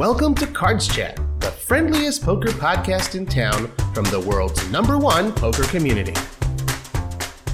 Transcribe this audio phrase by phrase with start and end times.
[0.00, 5.30] Welcome to Cards Chat, the friendliest poker podcast in town from the world's number one
[5.30, 6.14] poker community.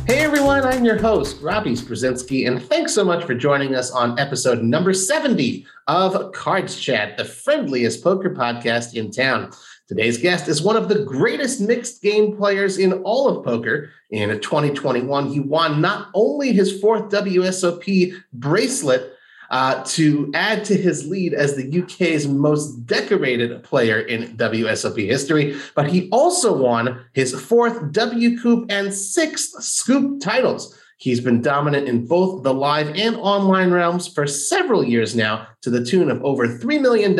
[0.06, 4.16] Hey everyone, I'm your host, Robbie Strazynski, and thanks so much for joining us on
[4.20, 9.50] episode number 70 of Cards Chat, the friendliest poker podcast in town.
[9.88, 13.90] Today's guest is one of the greatest mixed game players in all of poker.
[14.10, 19.15] In 2021, he won not only his fourth WSOP bracelet,
[19.50, 25.56] uh, to add to his lead as the UK's most decorated player in WSOP history.
[25.74, 30.78] But he also won his fourth WCOOP and sixth Scoop titles.
[30.98, 35.68] He's been dominant in both the live and online realms for several years now, to
[35.68, 37.12] the tune of over $3 million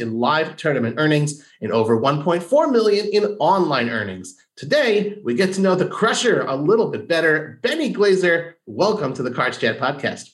[0.00, 4.36] in live tournament earnings and over 1.4 million in online earnings.
[4.56, 7.58] Today, we get to know the crusher a little bit better.
[7.62, 10.33] Benny Glaser, welcome to the Cards Chat podcast.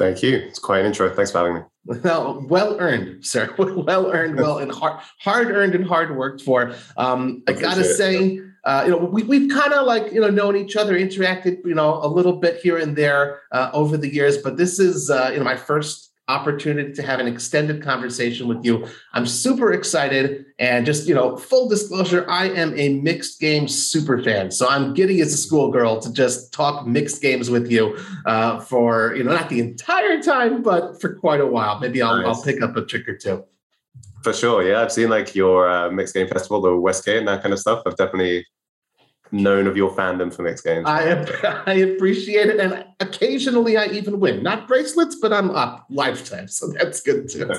[0.00, 0.38] Thank you.
[0.38, 1.14] It's quite an intro.
[1.14, 1.60] Thanks for having me.
[2.02, 3.54] Well, well earned, sir.
[3.58, 6.74] well earned, well and hard, hard earned and hard worked for.
[6.96, 10.56] Um, I gotta say, uh, you know, we, we've kind of like you know known
[10.56, 14.38] each other, interacted, you know, a little bit here and there uh, over the years,
[14.38, 18.64] but this is uh, you know my first opportunity to have an extended conversation with
[18.64, 18.74] you.
[19.12, 20.46] I'm super excited.
[20.58, 24.50] And just, you know, full disclosure, I am a mixed game super fan.
[24.50, 29.14] So I'm giddy as a schoolgirl to just talk mixed games with you uh, for,
[29.16, 31.80] you know, not the entire time, but for quite a while.
[31.80, 32.26] Maybe I'll, nice.
[32.26, 33.44] I'll pick up a trick or two.
[34.22, 34.62] For sure.
[34.62, 34.82] Yeah.
[34.82, 37.82] I've seen like your uh, mixed game festival, the Westgate and that kind of stuff.
[37.86, 38.46] I've definitely
[39.32, 40.86] known of your fandom for mixed games.
[40.86, 41.24] I,
[41.66, 42.60] I appreciate it.
[42.60, 44.42] And occasionally I even win.
[44.42, 46.48] Not bracelets, but I'm up lifetime.
[46.48, 47.50] So that's good too.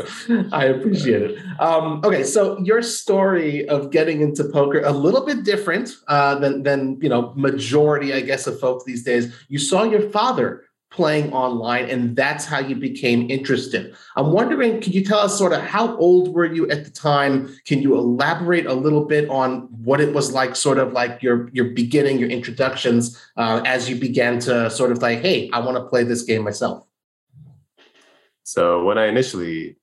[0.52, 1.40] I appreciate it.
[1.60, 6.64] Um, okay, so your story of getting into poker, a little bit different uh, than,
[6.64, 9.34] than, you know, majority, I guess, of folks these days.
[9.48, 13.96] You saw your father playing online and that's how you became interested.
[14.16, 17.56] I'm wondering can you tell us sort of how old were you at the time?
[17.66, 21.50] Can you elaborate a little bit on what it was like sort of like your
[21.54, 25.78] your beginning your introductions uh, as you began to sort of like hey i want
[25.78, 26.86] to play this game myself
[28.44, 29.76] so when i initially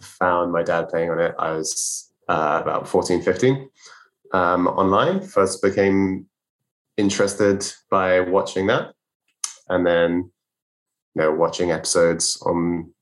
[0.00, 3.68] found my dad playing on it i was uh, about 14 15
[4.32, 5.20] um, online.
[5.20, 6.26] First became
[6.96, 8.94] interested by watching that
[9.68, 10.30] and then
[11.22, 12.92] know, watching episodes on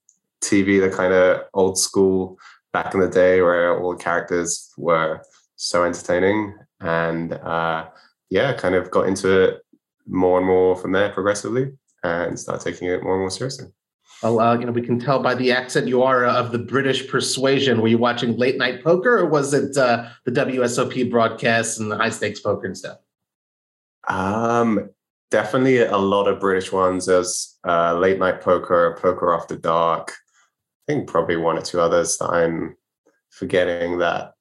[0.43, 2.39] TV, the kind of old school
[2.73, 5.23] back in the day where all the characters were
[5.57, 6.57] so entertaining.
[6.81, 7.87] And uh,
[8.31, 9.61] yeah, kind of got into it
[10.07, 11.73] more and more from there progressively
[12.03, 13.69] and start taking it more and more seriously.
[14.23, 16.59] Well, uh, you know, we can tell by the accent you are uh, of the
[16.59, 17.81] British persuasion.
[17.81, 21.97] Were you watching late night poker, or was it uh, the WSOP broadcasts and the
[21.97, 22.99] high stakes poker and stuff?
[24.09, 24.91] Um,
[25.35, 27.07] definitely a lot of British ones.
[27.07, 30.13] There's uh, Late Night Poker, Poker After Dark.
[30.13, 32.77] I think probably one or two others that I'm
[33.31, 34.35] forgetting that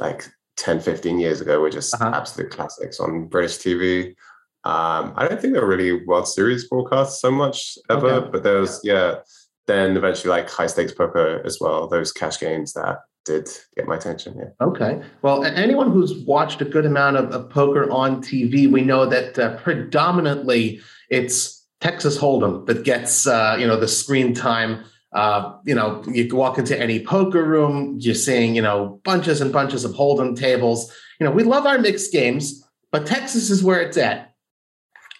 [0.00, 0.26] like
[0.56, 2.10] 10, 15 years ago were just uh-huh.
[2.12, 4.16] absolute classics on British TV.
[4.64, 8.30] Um, I don't think they were really World Series broadcasts so much ever, okay.
[8.32, 9.20] but there was, yeah,
[9.68, 13.96] then eventually like high stakes poker as well, those cash games that did get my
[13.96, 14.36] attention.
[14.36, 14.66] Yeah.
[14.66, 15.00] Okay.
[15.22, 19.38] Well, anyone who's watched a good amount of, of poker on TV, we know that
[19.38, 24.84] uh, predominantly it's Texas Hold'em that gets uh, you know the screen time.
[25.12, 29.52] Uh, you know, you walk into any poker room, you're seeing you know bunches and
[29.52, 30.92] bunches of Hold'em tables.
[31.20, 34.34] You know, we love our mixed games, but Texas is where it's at.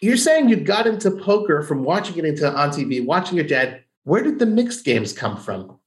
[0.01, 3.85] You're saying you got into poker from watching it into on TV, watching your dad.
[4.05, 5.79] Where did the mixed games come from?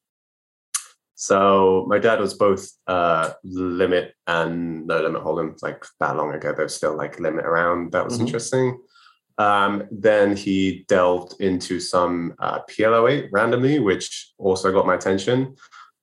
[1.15, 6.53] So my dad was both uh, limit and no limit hold'em like that long ago.
[6.53, 7.93] There was still like limit around.
[7.93, 8.25] That was mm-hmm.
[8.27, 8.77] interesting.
[9.37, 15.55] Um, then he delved into some uh, PLO8 randomly, which also got my attention.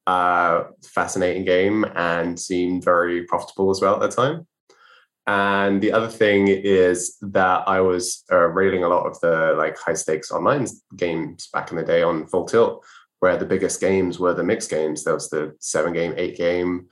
[0.06, 4.46] Uh, fascinating game and seemed very profitable as well at the time.
[5.26, 9.78] And the other thing is that I was uh, railing a lot of the like
[9.78, 12.84] high stakes online games back in the day on full tilt
[13.22, 15.04] where the biggest games were the mixed games.
[15.04, 16.88] There was the seven game, eight game,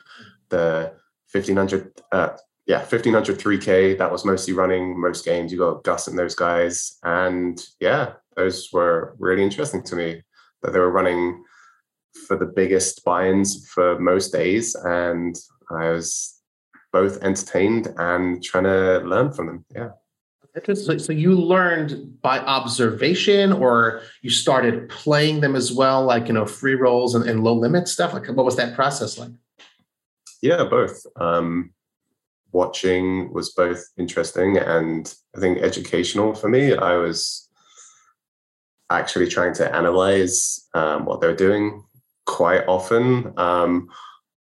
[0.49, 0.93] the
[1.33, 2.37] 1500, uh,
[2.69, 3.99] yeah, 1500 3K.
[3.99, 5.51] That was mostly running most games.
[5.51, 6.99] You got Gus and those guys.
[7.03, 10.23] And yeah, those were really interesting to me
[10.63, 11.43] that they were running
[12.29, 14.77] for the biggest buy-ins for most days.
[14.77, 15.35] And
[15.69, 16.41] I was
[16.93, 19.65] both entertained and trying to learn from them.
[19.75, 19.89] Yeah.
[20.57, 20.99] Interesting.
[20.99, 26.47] So you learned by observation, or you started playing them as well, like you know,
[26.47, 28.13] free rolls and, and low limit stuff.
[28.13, 29.31] Like, what was that process like?
[30.43, 31.07] Yeah, both.
[31.17, 31.73] Um,
[32.53, 36.75] watching was both interesting and I think educational for me.
[36.75, 37.49] I was
[38.91, 41.85] actually trying to analyze um, what they were doing
[42.27, 43.33] quite often.
[43.39, 43.89] Um,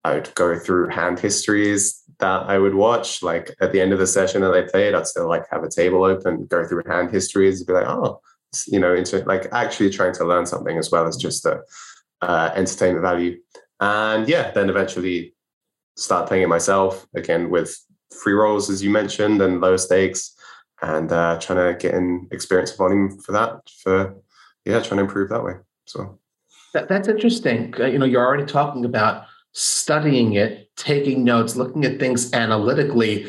[0.04, 3.24] I would go through hand histories that I would watch.
[3.24, 5.70] Like at the end of the session that I played, I'd still like have a
[5.70, 8.20] table open, go through hand histories, be like, oh,
[8.68, 11.64] you know, into like actually trying to learn something as well as just the
[12.22, 13.38] uh, entertainment value.
[13.80, 15.34] And yeah, then eventually
[15.98, 17.78] start playing it myself again with
[18.12, 20.34] free rolls, as you mentioned, and lower stakes,
[20.82, 23.60] and uh, trying to get in experience volume for that.
[23.84, 24.16] For
[24.66, 25.54] yeah, trying to improve that way.
[25.86, 26.20] So
[26.74, 27.74] that, that's interesting.
[27.80, 33.28] Uh, you know, you're already talking about studying it, taking notes, looking at things analytically.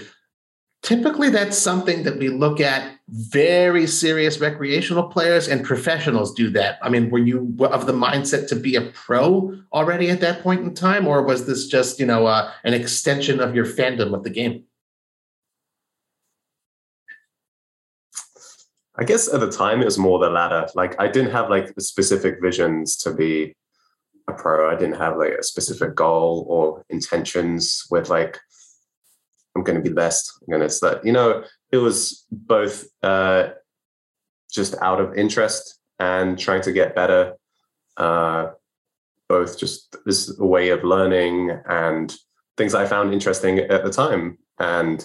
[0.82, 2.92] Typically, that's something that we look at.
[3.08, 6.78] Very serious recreational players and professionals do that.
[6.82, 10.62] I mean, were you of the mindset to be a pro already at that point
[10.62, 14.24] in time, or was this just you know uh, an extension of your fandom of
[14.24, 14.64] the game?
[18.98, 20.66] I guess at the time it was more the latter.
[20.74, 23.54] Like I didn't have like specific visions to be
[24.28, 24.70] a pro.
[24.70, 28.38] I didn't have like a specific goal or intentions with like
[29.56, 30.32] I'm going to be best.
[30.40, 31.04] I'm going to that.
[31.04, 33.50] You know, it was both uh,
[34.52, 37.34] just out of interest and trying to get better.
[37.96, 38.50] Uh,
[39.28, 42.14] both just this way of learning and
[42.56, 45.04] things I found interesting at the time, and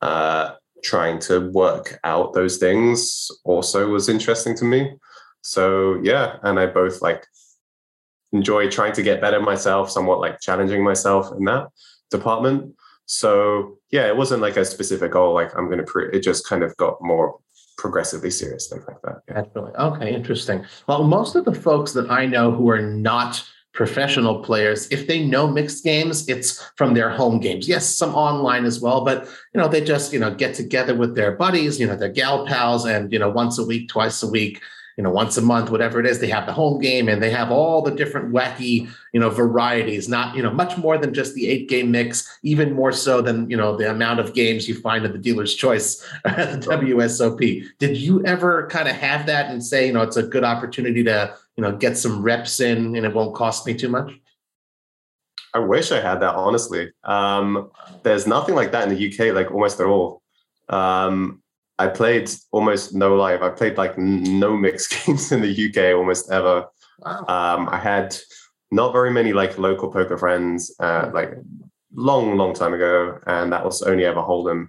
[0.00, 4.96] uh, trying to work out those things also was interesting to me.
[5.42, 7.26] So yeah, and I both like
[8.32, 11.68] enjoy trying to get better myself, somewhat like challenging myself in that
[12.10, 12.74] department.
[13.06, 15.84] So yeah, it wasn't like a specific goal, like I'm going to.
[15.84, 17.38] Pre- it just kind of got more
[17.78, 19.22] progressively serious, things like that.
[19.54, 19.82] Yeah.
[19.84, 20.64] Okay, interesting.
[20.88, 23.44] Well, most of the folks that I know who are not
[23.76, 28.64] professional players if they know mixed games it's from their home games yes some online
[28.64, 31.86] as well but you know they just you know get together with their buddies you
[31.86, 34.62] know their gal pals and you know once a week twice a week
[34.96, 37.30] you know once a month whatever it is they have the home game and they
[37.30, 41.34] have all the different wacky you know varieties not you know much more than just
[41.34, 44.74] the eight game mix even more so than you know the amount of games you
[44.74, 47.38] find at the dealer's choice at the wsop
[47.78, 51.04] did you ever kind of have that and say you know it's a good opportunity
[51.04, 54.12] to you know get some reps in and it won't cost me too much?
[55.54, 56.92] I wish i had that honestly.
[57.04, 57.70] Um,
[58.02, 60.22] there's nothing like that in the uk like almost at all.
[60.68, 61.42] Um,
[61.78, 63.42] I played almost no live.
[63.42, 66.66] I played like no mixed games in the UK almost ever.
[67.00, 67.24] Wow.
[67.28, 68.16] Um, I had
[68.70, 71.32] not very many like local poker friends, uh, like
[71.94, 74.68] long, long time ago, and that was only ever Hold'em.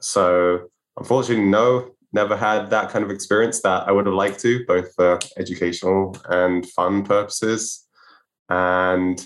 [0.00, 4.64] So unfortunately, no, never had that kind of experience that I would have liked to,
[4.66, 7.86] both for educational and fun purposes.
[8.48, 9.24] And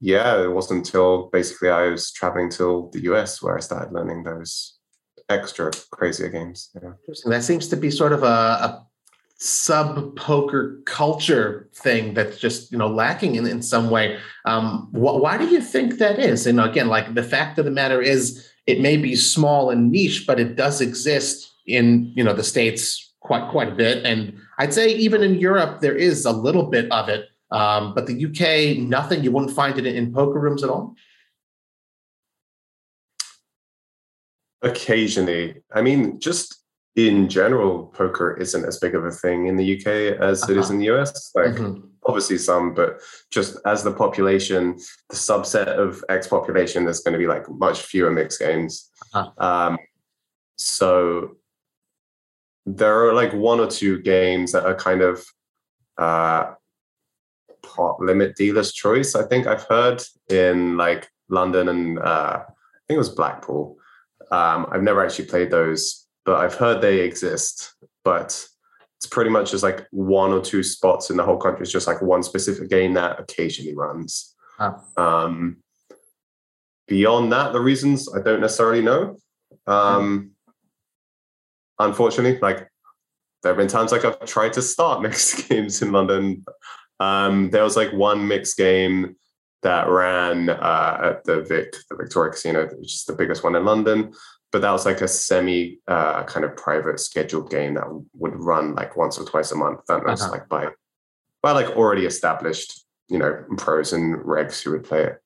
[0.00, 4.24] yeah, it wasn't until basically I was traveling to the US where I started learning
[4.24, 4.75] those
[5.28, 6.70] extra crazier games.
[6.82, 6.92] Yeah.
[7.26, 8.86] That seems to be sort of a, a
[9.38, 14.18] sub poker culture thing that's just you know lacking in, in some way.
[14.44, 16.46] Um, wh- why do you think that is?
[16.46, 20.24] And again, like the fact of the matter is, it may be small and niche,
[20.26, 24.74] but it does exist in you know the states quite quite a bit, and I'd
[24.74, 27.28] say even in Europe there is a little bit of it.
[27.52, 29.22] Um, but the UK, nothing.
[29.22, 30.96] You wouldn't find it in, in poker rooms at all.
[34.70, 35.62] Occasionally.
[35.72, 36.62] I mean, just
[36.96, 40.52] in general, poker isn't as big of a thing in the UK as uh-huh.
[40.52, 40.74] it is uh-huh.
[40.74, 41.30] in the US.
[41.34, 41.86] Like, mm-hmm.
[42.06, 44.78] obviously, some, but just as the population,
[45.10, 48.90] the subset of X population, there's going to be like much fewer mixed games.
[49.12, 49.30] Uh-huh.
[49.38, 49.78] Um,
[50.56, 51.36] so
[52.64, 55.24] there are like one or two games that are kind of
[55.98, 56.52] uh,
[57.62, 59.14] pot limit dealer's choice.
[59.14, 63.78] I think I've heard in like London and uh, I think it was Blackpool.
[64.30, 67.74] Um, I've never actually played those, but I've heard they exist.
[68.04, 68.46] But
[68.98, 71.62] it's pretty much just like one or two spots in the whole country.
[71.62, 74.34] It's just like one specific game that occasionally runs.
[74.58, 74.74] Huh.
[74.96, 75.58] Um,
[76.88, 79.16] beyond that, the reasons I don't necessarily know.
[79.66, 80.32] Um,
[81.78, 82.68] unfortunately, like
[83.42, 86.44] there have been times like I've tried to start mixed games in London.
[86.98, 89.16] Um, there was like one mixed game
[89.66, 93.64] that ran uh, at the Vic, the Victoria Casino, which is the biggest one in
[93.64, 94.12] London.
[94.52, 98.76] But that was like a semi uh, kind of private scheduled game that would run
[98.76, 99.80] like once or twice a month.
[99.88, 100.30] That was uh-huh.
[100.30, 100.68] like by
[101.42, 105.18] by like already established, you know, pros and regs who would play it.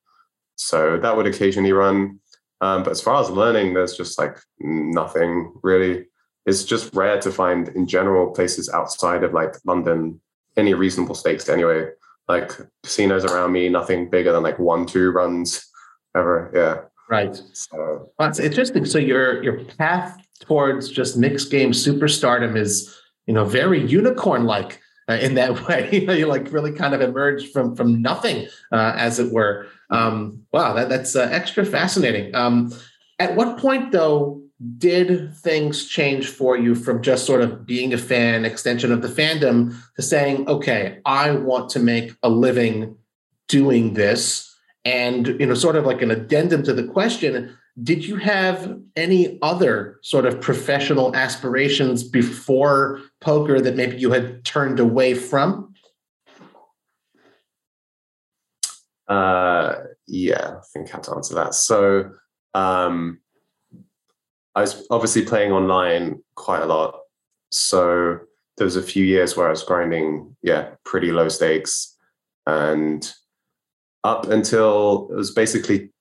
[0.55, 2.19] So that would occasionally run.
[2.61, 6.07] Um, but as far as learning, there's just like nothing really.
[6.47, 10.19] It's just rare to find in general places outside of like London
[10.57, 11.91] any reasonable stakes anyway
[12.35, 12.51] like
[12.83, 15.47] casinos around me, nothing bigger than like one, two runs
[16.15, 16.51] ever.
[16.53, 16.75] Yeah.
[17.09, 17.35] Right.
[17.53, 18.85] So that's interesting.
[18.85, 22.73] So your your path towards just mixed game superstardom is,
[23.27, 24.79] you know, very unicorn like.
[25.09, 25.89] uh, in that way.
[25.91, 29.67] you know, you like really kind of emerged from from nothing, uh, as it were.
[29.89, 32.33] Um, wow, that, that's uh, extra fascinating.
[32.33, 32.71] Um,
[33.19, 34.40] at what point, though,
[34.77, 39.07] did things change for you from just sort of being a fan, extension of the
[39.07, 42.95] fandom, to saying, okay, I want to make a living
[43.47, 44.55] doing this?
[44.85, 49.39] And you know, sort of like an addendum to the question, did you have any
[49.41, 55.73] other sort of professional aspirations before poker that maybe you had turned away from?
[59.07, 59.75] Uh,
[60.07, 61.53] yeah, I think I have to answer that.
[61.53, 62.11] So,
[62.53, 63.20] um,
[64.55, 66.99] I was obviously playing online quite a lot.
[67.51, 68.19] So
[68.57, 71.95] there was a few years where I was grinding, yeah, pretty low stakes,
[72.45, 73.09] and
[74.03, 75.91] up until it was basically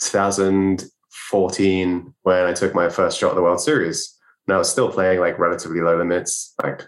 [0.00, 4.16] 2014 when I took my first shot at the World Series.
[4.46, 6.82] And I was still playing like relatively low limits, like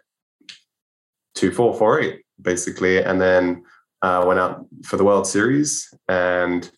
[1.34, 3.02] two, four, four, eight, basically.
[3.02, 3.64] And then
[4.00, 6.70] uh, went out for the World Series and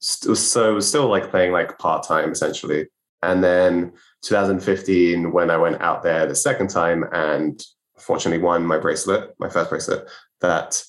[0.00, 2.86] st- so was still like playing like part time essentially.
[3.24, 7.62] And then 2015, when I went out there the second time and
[7.98, 10.08] fortunately won my bracelet, my first bracelet,
[10.40, 10.84] that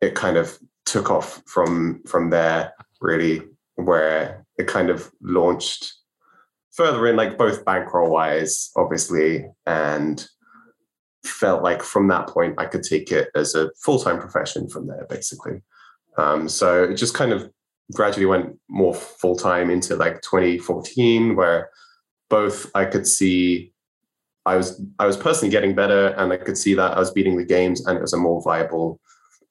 [0.00, 3.42] it kind of took off from from there really
[3.74, 5.94] where it kind of launched
[6.70, 10.28] further in like both bankroll wise obviously and
[11.24, 15.06] felt like from that point i could take it as a full-time profession from there
[15.10, 15.60] basically.
[16.16, 17.50] Um, so it just kind of
[17.92, 21.70] gradually went more full-time into like 2014 where
[22.28, 23.72] both i could see
[24.44, 27.36] i was i was personally getting better and i could see that i was beating
[27.36, 29.00] the games and it was a more viable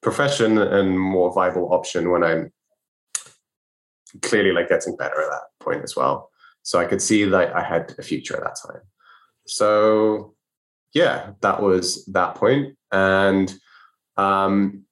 [0.06, 2.52] profession and more viable option when I'm
[4.22, 6.30] clearly like getting better at that point as well.
[6.62, 8.82] So I could see that I had a future at that time.
[9.48, 10.34] So
[10.94, 12.76] yeah, that was that point.
[12.92, 13.52] And
[14.16, 14.84] um,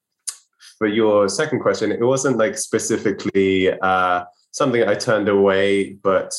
[0.79, 6.33] for your second question, it wasn't like specifically uh, something I turned away, but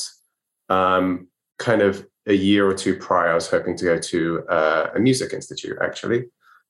[0.68, 1.28] um,
[1.58, 5.00] kind of a year or two prior, I was hoping to go to uh, a
[5.00, 6.24] music institute actually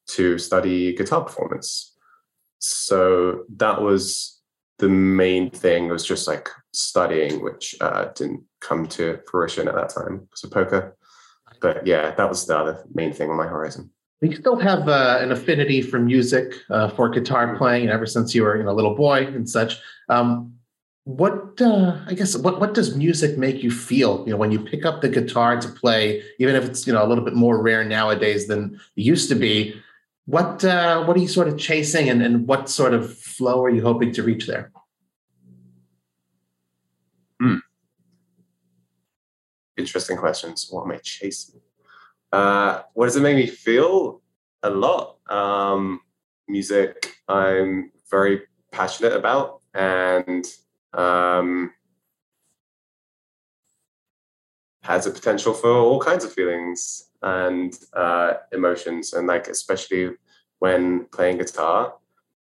[0.09, 1.97] to study guitar performance.
[2.59, 4.41] So that was
[4.79, 5.87] the main thing.
[5.87, 10.45] It was just like studying, which uh, didn't come to fruition at that time because
[10.45, 10.97] of poker.
[11.61, 13.91] But yeah, that was the other main thing on my horizon.
[14.23, 18.45] You still have uh, an affinity for music, uh, for guitar playing, ever since you
[18.45, 19.79] were you know, a little boy and such.
[20.09, 20.55] Um,
[21.05, 24.25] what uh, I guess what what does music make you feel?
[24.27, 27.05] You know, when you pick up the guitar to play, even if it's you know
[27.05, 29.81] a little bit more rare nowadays than it used to be.
[30.25, 33.71] What uh, what are you sort of chasing, and, and what sort of flow are
[33.71, 34.73] you hoping to reach there?
[37.41, 37.59] Hmm.
[39.77, 40.67] Interesting questions.
[40.71, 41.61] What am I chasing?
[42.33, 44.21] Uh, what does it make me feel?
[44.63, 45.17] A lot.
[45.31, 46.01] Um,
[46.49, 47.17] music.
[47.29, 48.43] I'm very
[48.73, 50.45] passionate about, and
[50.93, 51.73] um,
[54.83, 60.11] has a potential for all kinds of feelings and uh, emotions, and like especially
[60.59, 61.95] when playing guitar,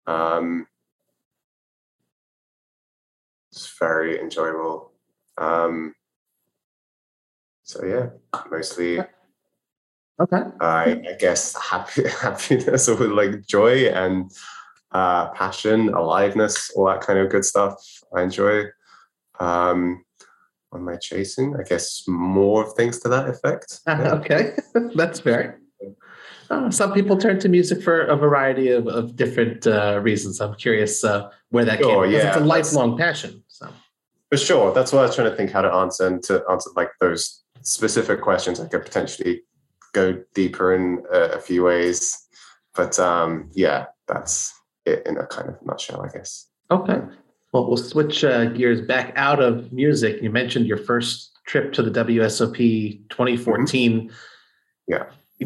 [0.08, 0.67] um,
[3.51, 4.91] it's very enjoyable.
[5.38, 5.96] Um,
[7.63, 8.10] so yeah,
[8.51, 9.00] mostly.
[10.19, 10.41] Okay.
[10.62, 14.31] I, I guess happy, happiness or like joy and
[14.91, 17.75] uh, passion, aliveness, all that kind of good stuff.
[18.15, 18.65] I enjoy.
[19.39, 20.05] Um,
[20.74, 21.55] am I chasing?
[21.60, 23.79] I guess more things to that effect.
[23.88, 24.13] Yeah.
[24.13, 24.51] okay,
[24.95, 25.60] that's fair.
[26.50, 30.39] Uh, some people turn to music for a variety of, of different uh, reasons.
[30.39, 32.13] I'm curious uh, where that sure, came.
[32.13, 33.43] Yeah, it's a lifelong passion.
[33.48, 33.67] So
[34.29, 36.69] for sure, that's why I was trying to think how to answer and to answer
[36.75, 38.60] like those specific questions.
[38.60, 39.41] I could potentially
[39.95, 42.27] go deeper in a, a few ways,
[42.75, 44.53] but um, yeah, that's
[44.85, 46.47] it in a kind of nutshell, I guess.
[46.69, 46.99] Okay.
[47.51, 50.21] Well, we'll switch uh, gears back out of music.
[50.21, 53.91] You mentioned your first trip to the WSOP 2014.
[53.91, 54.13] Mm-hmm.
[54.87, 55.05] Yeah.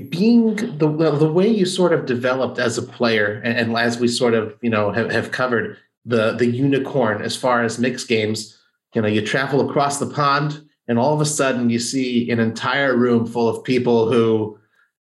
[0.10, 0.88] Being the
[1.18, 4.56] the way you sort of developed as a player, and, and as we sort of
[4.62, 8.56] you know have, have covered the the unicorn as far as mixed games,
[8.94, 12.42] you know, you travel across the pond, and all of a sudden you see an
[12.42, 14.60] entire room full of people who,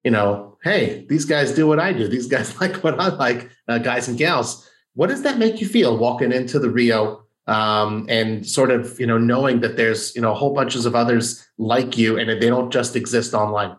[0.04, 2.08] you know, hey, these guys do what I do.
[2.08, 5.66] These guys like what I like, uh, guys and gals what does that make you
[5.66, 10.22] feel walking into the Rio um, and sort of you know knowing that there's you
[10.22, 13.76] know whole bunches of others like you and they don't just exist online?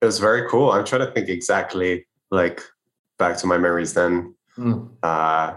[0.00, 0.70] It was very cool.
[0.70, 2.60] I'm trying to think exactly like
[3.18, 4.34] back to my memories then.
[4.58, 4.90] Mm.
[5.02, 5.54] Uh,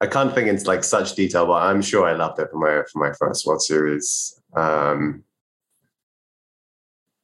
[0.00, 2.82] I can't think in like such detail, but I'm sure I loved it for my
[2.92, 4.40] for my first World Series.
[4.54, 5.24] Um,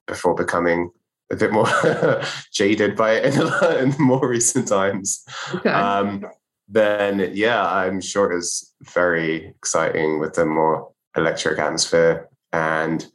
[0.07, 0.91] before becoming
[1.31, 1.67] a bit more
[2.53, 5.25] jaded by it in, in more recent times.
[5.55, 5.71] Okay.
[5.71, 6.27] Um,
[6.69, 12.29] then yeah, I'm sure it was very exciting with the more electric atmosphere.
[12.53, 13.07] And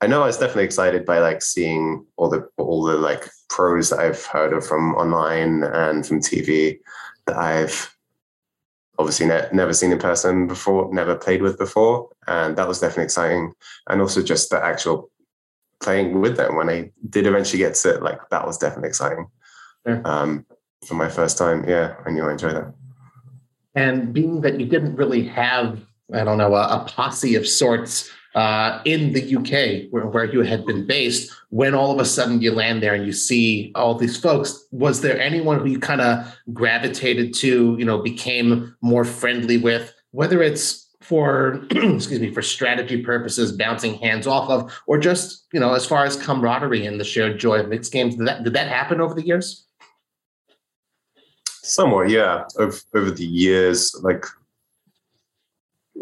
[0.00, 3.90] I know I was definitely excited by like seeing all the all the like pros
[3.90, 6.78] that I've heard of from online and from TV
[7.26, 7.93] that I've
[8.98, 13.04] obviously ne- never seen in person before, never played with before, and that was definitely
[13.04, 13.52] exciting.
[13.88, 15.10] And also just the actual
[15.80, 19.26] playing with them when I did eventually get to it, like that was definitely exciting.
[19.86, 20.00] Yeah.
[20.04, 20.46] Um,
[20.86, 22.74] for my first time, yeah, I knew I enjoyed that.
[23.74, 25.80] And being that you didn't really have,
[26.12, 30.40] I don't know, a, a posse of sorts uh, in the UK where, where you
[30.42, 33.94] had been based, when all of a sudden you land there and you see all
[33.94, 39.04] these folks, was there anyone who you kind of gravitated to, you know, became more
[39.04, 44.96] friendly with, whether it's for excuse me for strategy purposes bouncing hands off of or
[44.96, 48.26] just you know as far as camaraderie and the shared joy of mixed games did
[48.26, 49.66] that did that happen over the years?
[51.46, 52.44] Somewhat yeah.
[52.58, 54.24] Over, over the years like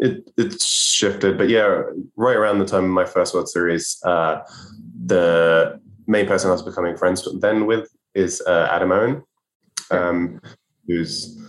[0.03, 1.81] it it shifted but yeah
[2.15, 4.39] right around the time of my first world series uh,
[5.05, 9.23] the main person i was becoming friends with then with is uh, adam owen
[9.91, 10.41] um,
[10.87, 11.39] who's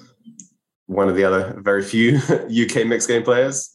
[0.87, 3.71] one of the other very few UK mixed game players.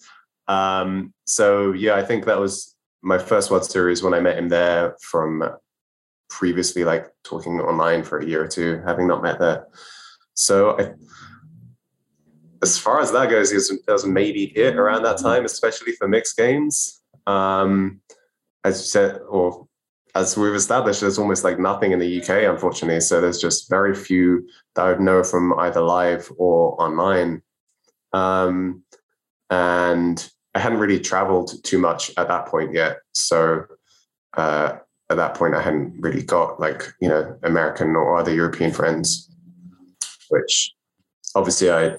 [0.47, 4.49] Um, so yeah, I think that was my first World Series when I met him
[4.49, 5.43] there from
[6.29, 9.67] previously like talking online for a year or two, having not met there.
[10.33, 10.91] So I,
[12.61, 16.37] as far as that goes, it was maybe it around that time, especially for mixed
[16.37, 17.01] games.
[17.25, 18.01] Um,
[18.63, 19.67] as you said, or
[20.15, 22.99] as we've established, there's almost like nothing in the UK, unfortunately.
[22.99, 27.41] So there's just very few that I would know from either live or online.
[28.11, 28.83] Um,
[29.49, 32.97] and I hadn't really traveled too much at that point yet.
[33.13, 33.65] So
[34.35, 34.77] uh,
[35.09, 39.29] at that point, I hadn't really got like, you know, American or other European friends,
[40.29, 40.73] which
[41.35, 41.95] obviously I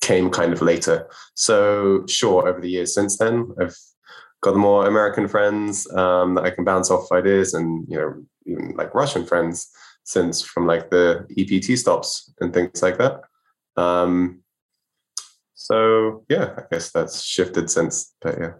[0.00, 1.08] came kind of later.
[1.34, 3.76] So sure, over the years since then, I've
[4.42, 8.74] got more American friends um, that I can bounce off ideas and, you know, even
[8.76, 9.70] like Russian friends
[10.04, 13.20] since from like the EPT stops and things like that.
[13.76, 14.42] Um,
[15.54, 18.52] so yeah, I guess that's shifted since, but yeah.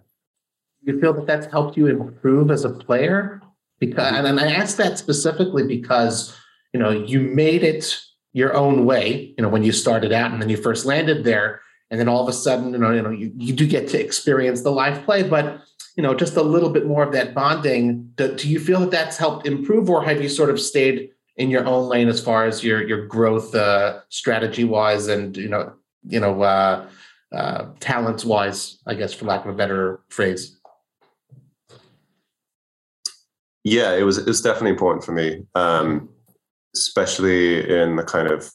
[0.83, 3.41] You feel that that's helped you improve as a player?
[3.79, 6.35] Because, and I ask that specifically because,
[6.73, 7.99] you know, you made it
[8.33, 11.61] your own way, you know, when you started out and then you first landed there.
[11.89, 13.99] And then all of a sudden, you know, you know, you, you do get to
[13.99, 15.61] experience the live play, but
[15.95, 18.11] you know, just a little bit more of that bonding.
[18.15, 21.49] Do, do you feel that that's helped improve, or have you sort of stayed in
[21.49, 25.73] your own lane as far as your your growth uh, strategy wise, and you know,
[26.07, 26.87] you know, uh,
[27.33, 28.79] uh, talents wise?
[28.85, 30.57] I guess, for lack of a better phrase.
[33.63, 36.09] Yeah, it was it was definitely important for me, um,
[36.75, 38.51] especially in the kind of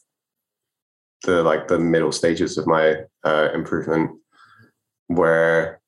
[1.23, 4.11] the like the middle stages of my uh, improvement,
[5.07, 5.81] where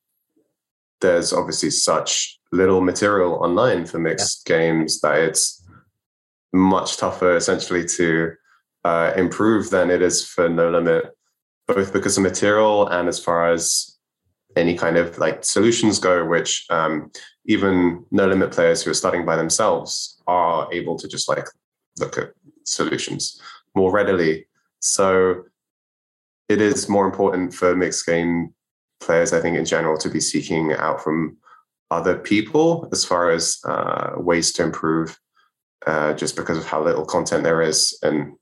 [1.02, 4.58] there's obviously such little material online for mixed yeah.
[4.58, 5.64] games that it's
[6.52, 8.32] much tougher essentially to
[8.84, 11.06] uh, improve than it is for no limit
[11.68, 13.98] both because of material and as far as
[14.56, 17.12] any kind of like solutions go which um,
[17.46, 21.46] even no limit players who are studying by themselves are able to just like
[22.00, 22.32] look at
[22.64, 23.42] solutions
[23.76, 24.46] more readily
[24.80, 25.44] so
[26.50, 28.54] it is more important for mixed game
[29.00, 31.38] players, I think, in general, to be seeking out from
[31.92, 35.18] other people as far as uh, ways to improve,
[35.86, 38.34] uh, just because of how little content there is, and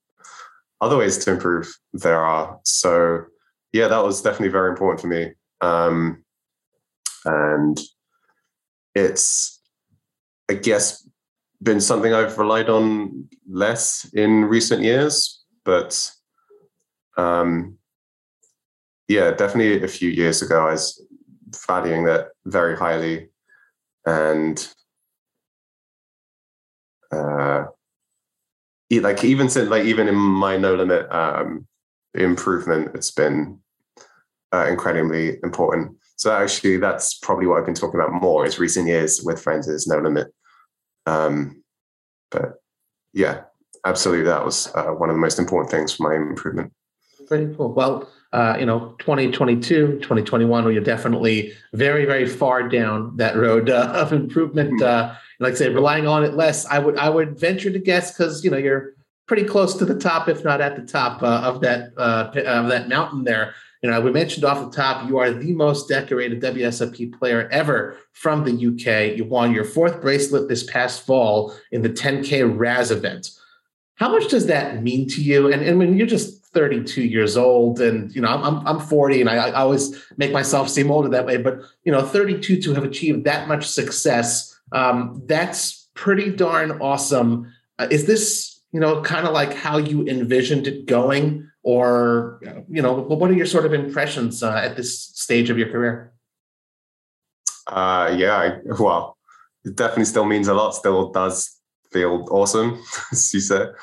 [0.81, 2.59] other ways to improve there are.
[2.63, 3.25] So,
[3.73, 5.31] yeah, that was definitely very important for me.
[5.61, 6.23] Um,
[7.25, 7.79] and
[8.95, 9.61] it's,
[10.49, 11.06] I guess,
[11.61, 16.11] been something I've relied on less in recent years, but
[17.17, 17.77] um,
[19.07, 21.01] yeah, definitely a few years ago, I was
[21.67, 23.29] valuing that very highly,
[24.05, 24.67] and
[27.11, 27.65] uh,
[28.91, 31.67] like even since like even in my no limit um,
[32.13, 33.59] improvement, it's been
[34.53, 35.95] uh, incredibly important.
[36.17, 39.67] So actually, that's probably what I've been talking about more is recent years with friends
[39.67, 40.27] is no limit.
[41.07, 41.63] Um,
[42.29, 42.61] but
[43.13, 43.41] yeah,
[43.85, 46.73] absolutely, that was uh, one of the most important things for my improvement.
[47.29, 47.73] Very cool.
[47.73, 53.69] Well, uh, you know 2022 2021 where you're definitely very very far down that road
[53.69, 57.39] uh, of improvement uh, like i say relying on it less i would i would
[57.39, 58.93] venture to guess because you know you're
[59.27, 62.67] pretty close to the top if not at the top uh, of that uh, of
[62.67, 66.41] that mountain there You know, we mentioned off the top, you are the most decorated
[66.41, 69.17] WSOP player ever from the UK.
[69.17, 73.29] You won your fourth bracelet this past fall in the 10K Razz event.
[73.95, 75.51] How much does that mean to you?
[75.51, 79.29] And, and when you're just 32 years old, and you know, I'm I'm 40, and
[79.29, 81.37] I, I always make myself seem older that way.
[81.37, 87.53] But you know, 32 to have achieved that much success, um, that's pretty darn awesome.
[87.77, 92.81] Uh, is this you know kind of like how you envisioned it going, or you
[92.81, 96.13] know, what are your sort of impressions uh, at this stage of your career?
[97.67, 99.17] Uh, yeah, I, well,
[99.65, 100.75] it definitely still means a lot.
[100.75, 101.59] Still does
[101.91, 103.73] feel awesome, as you said.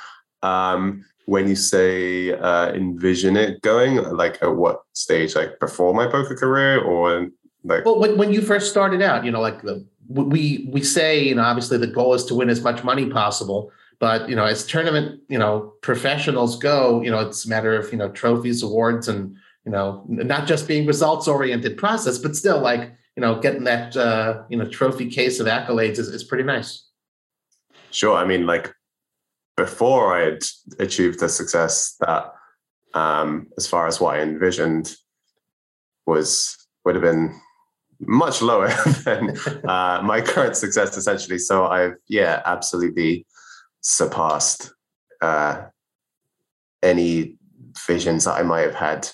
[0.42, 5.36] Um, when you say uh, envision it going, like at what stage?
[5.36, 7.28] Like before my poker career, or
[7.64, 7.84] like?
[7.84, 11.34] Well, when, when you first started out, you know, like the we we say, you
[11.34, 13.70] know, obviously the goal is to win as much money possible.
[13.98, 17.90] But you know, as tournament, you know, professionals go, you know, it's a matter of
[17.92, 22.60] you know trophies, awards, and you know, not just being results oriented process, but still
[22.60, 26.44] like you know, getting that uh, you know trophy case of accolades is, is pretty
[26.44, 26.88] nice.
[27.90, 28.16] Sure.
[28.16, 28.74] I mean, like
[29.56, 30.42] before I had
[30.80, 32.32] achieved the success that,
[32.94, 34.96] um, as far as what I envisioned,
[36.06, 37.40] was would have been
[38.00, 38.68] much lower
[39.04, 39.36] than
[39.68, 41.38] uh, my current success, essentially.
[41.38, 43.26] So I've yeah, absolutely
[43.84, 44.72] surpassed
[45.20, 45.66] uh,
[46.82, 47.36] any
[47.86, 49.08] visions that I might have had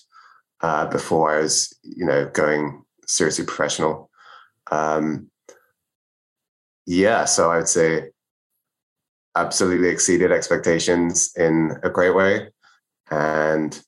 [0.61, 4.11] uh, before I was, you know, going seriously professional.
[4.70, 5.28] Um,
[6.87, 8.11] yeah, so I would say
[9.37, 12.48] absolutely exceeded expectations in a great way.
[13.11, 13.80] And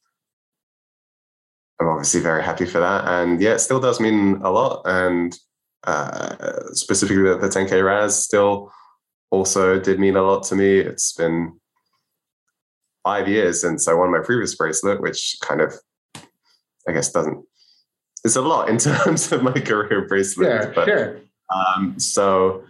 [1.80, 3.06] I'm obviously very happy for that.
[3.06, 4.82] And yeah, it still does mean a lot.
[4.84, 5.36] And
[5.84, 8.72] uh, specifically the, the 10K Razz still
[9.32, 10.78] also did mean a lot to me.
[10.78, 11.58] It's been
[13.02, 15.74] five years since I won my previous bracelet, which kind of,
[16.86, 17.44] I guess, doesn't,
[18.24, 20.62] it's a lot in terms of my career bracelet.
[20.62, 21.20] Sure, but, sure.
[21.52, 22.62] Um, so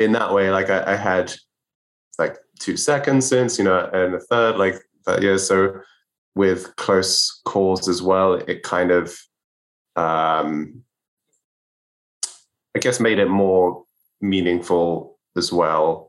[0.00, 1.32] in that way, like I, I had
[2.18, 5.38] like two seconds since, you know, and a third like that year.
[5.38, 5.80] So
[6.34, 9.14] with close calls as well, it kind of
[9.96, 10.82] um
[12.74, 13.84] I guess made it more
[14.20, 16.05] meaningful as well.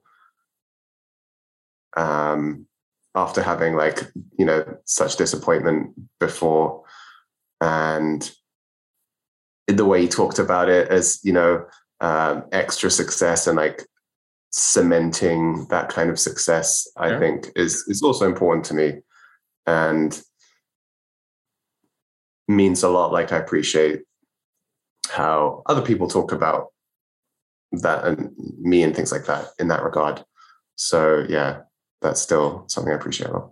[1.98, 2.68] Um
[3.16, 4.00] after having like,
[4.38, 6.84] you know, such disappointment before
[7.62, 8.32] and
[9.68, 11.66] the way he talked about it as, you know,
[12.00, 13.82] um, extra success and like
[14.52, 17.20] cementing that kind of success, I yeah.
[17.20, 18.94] think, is is also important to me,
[19.66, 20.20] and
[22.48, 23.12] means a lot.
[23.12, 24.04] Like I appreciate
[25.10, 26.68] how other people talk about
[27.72, 30.24] that and me and things like that in that regard.
[30.76, 31.62] So yeah,
[32.02, 33.52] that's still something I appreciate a lot.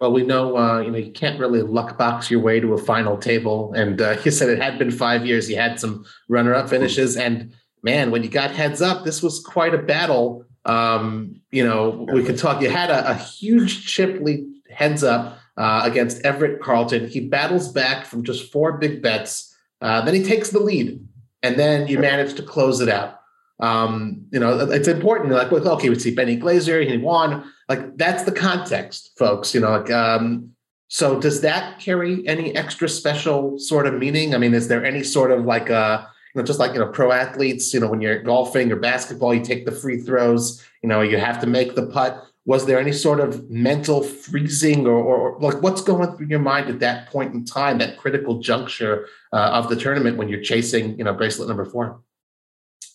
[0.00, 2.78] Well, we know uh, you know you can't really luck box your way to a
[2.78, 5.50] final table, and uh, you said it had been five years.
[5.50, 9.74] You had some runner-up finishes, and man, when you got heads up, this was quite
[9.74, 10.44] a battle.
[10.64, 12.62] Um, you know, we could talk.
[12.62, 17.08] You had a, a huge chip lead heads up uh, against Everett Carlton.
[17.08, 19.54] He battles back from just four big bets.
[19.80, 21.04] Uh, then he takes the lead,
[21.42, 23.18] and then you manage to close it out.
[23.60, 25.32] Um, you know, it's important.
[25.32, 27.50] Like, okay, we see Benny Glaser, he won.
[27.68, 29.54] Like, that's the context, folks.
[29.54, 30.50] You know, like, um,
[30.88, 34.34] so does that carry any extra special sort of meaning?
[34.34, 36.88] I mean, is there any sort of like a you know, just like you know,
[36.88, 40.88] pro athletes, you know, when you're golfing or basketball, you take the free throws, you
[40.88, 42.24] know, you have to make the putt.
[42.44, 46.40] Was there any sort of mental freezing or, or, or like what's going through your
[46.40, 50.42] mind at that point in time, that critical juncture uh, of the tournament when you're
[50.42, 52.00] chasing, you know, bracelet number four?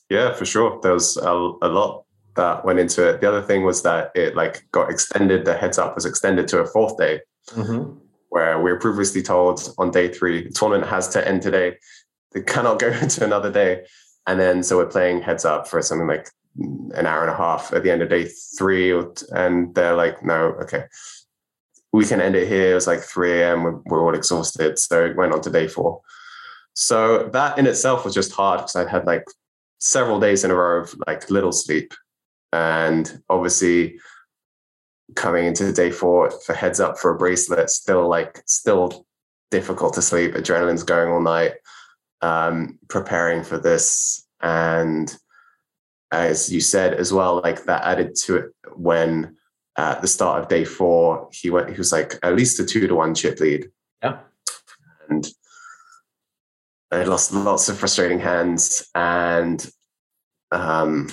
[0.10, 0.80] Yeah, for sure.
[0.82, 3.20] There was a, a lot that went into it.
[3.20, 5.46] The other thing was that it like got extended.
[5.46, 7.98] The heads up was extended to a fourth day, mm-hmm.
[8.30, 11.78] where we were previously told on day three the tournament has to end today
[12.38, 13.86] they cannot go into another day.
[14.26, 17.72] And then so we're playing heads up for something like an hour and a half
[17.74, 18.92] at the end of day three,
[19.32, 20.86] and they're like, no, okay,
[21.94, 22.72] we can end it here.
[22.72, 23.64] It was like 3 a.m.
[23.64, 24.80] We're, we're all exhausted.
[24.80, 26.02] So it went on to day four.
[26.74, 29.24] So that in itself was just hard because I'd had like
[29.80, 31.94] several days in a row of like little sleep.
[32.54, 34.00] And obviously
[35.16, 39.06] coming into day four for heads up for a bracelet, still like still
[39.52, 40.34] difficult to sleep.
[40.34, 41.54] Adrenaline's going all night
[42.22, 44.28] um, preparing for this.
[44.42, 45.16] And
[46.12, 49.36] as you said as well, like that added to it when
[49.78, 52.88] at the start of day four, he went, he was like at least a two
[52.88, 53.70] to one chip lead.
[54.02, 54.20] Yeah.
[55.10, 55.28] And
[56.92, 59.70] I lost lots of frustrating hands and
[60.52, 61.10] um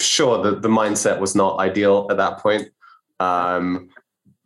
[0.00, 2.68] sure the, the mindset was not ideal at that point.
[3.18, 3.90] Um,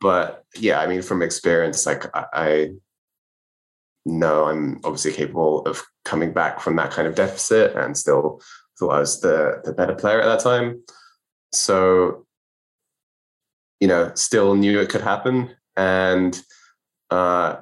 [0.01, 2.71] but yeah, I mean, from experience, like I, I
[4.05, 8.41] know I'm obviously capable of coming back from that kind of deficit and still
[8.79, 10.83] thought I was the, the better player at that time.
[11.53, 12.27] So,
[13.81, 15.55] you know, still knew it could happen.
[15.77, 16.39] And
[17.11, 17.57] uh,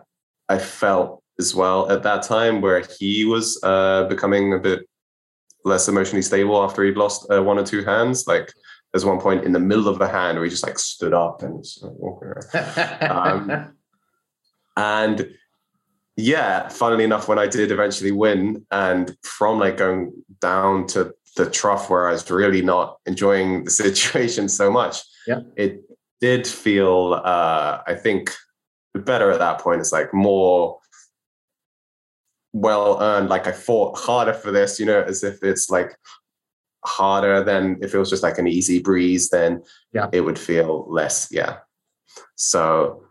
[0.48, 4.88] I felt as well at that time where he was uh, becoming a bit
[5.64, 8.26] less emotionally stable after he'd lost uh, one or two hands.
[8.26, 8.52] Like
[8.92, 11.42] there's one point in the middle of the hand where he just like stood up
[11.42, 13.50] and was walking around.
[13.50, 13.74] um,
[14.76, 15.28] and
[16.16, 21.48] yeah, funnily enough, when I did eventually win, and from like going down to the
[21.48, 25.40] trough where I was really not enjoying the situation so much, yeah.
[25.56, 25.82] it
[26.20, 28.30] did feel, uh, I think,
[28.94, 29.80] better at that point.
[29.80, 30.78] It's like more
[32.52, 33.28] well earned.
[33.28, 35.96] Like I fought harder for this, you know, as if it's like
[36.84, 39.62] harder than if it was just like an easy breeze, then
[39.92, 40.08] yeah.
[40.12, 41.28] it would feel less.
[41.30, 41.58] Yeah.
[42.36, 43.04] So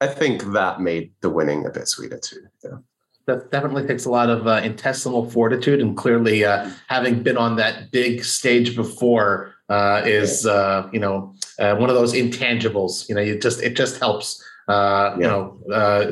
[0.00, 2.42] I think that made the winning a bit sweeter too.
[2.64, 2.78] Yeah.
[3.26, 7.56] That definitely takes a lot of uh, intestinal fortitude, and clearly, uh, having been on
[7.56, 13.08] that big stage before uh, is, uh, you know, uh, one of those intangibles.
[13.08, 14.42] You know, you just it just helps.
[14.70, 15.58] Uh, you know,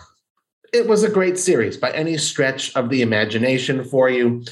[0.73, 4.45] It was a great series by any stretch of the imagination for you.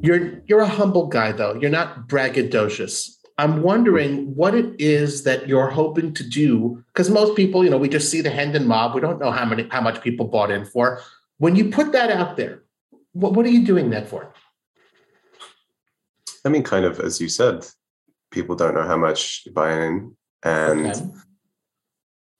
[0.00, 1.54] You're you're a humble guy though.
[1.54, 3.17] You're not braggadocious.
[3.38, 7.78] I'm wondering what it is that you're hoping to do because most people, you know,
[7.78, 8.94] we just see the Hendon mob.
[8.94, 11.00] We don't know how many how much people bought in for.
[11.38, 12.64] When you put that out there,
[13.12, 14.34] what, what are you doing that for?
[16.44, 17.64] I mean, kind of as you said,
[18.30, 21.02] people don't know how much you buy in, and okay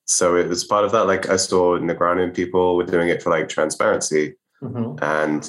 [0.08, 1.06] so it was part of that.
[1.06, 5.02] Like I saw Negreanu people were doing it for like transparency, mm-hmm.
[5.04, 5.48] and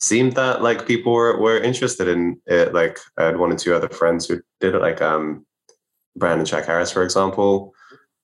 [0.00, 2.72] seemed that like people were were interested in it.
[2.72, 5.46] Like I had one or two other friends who did it, like um
[6.16, 7.74] Brandon Shack-Harris, for example.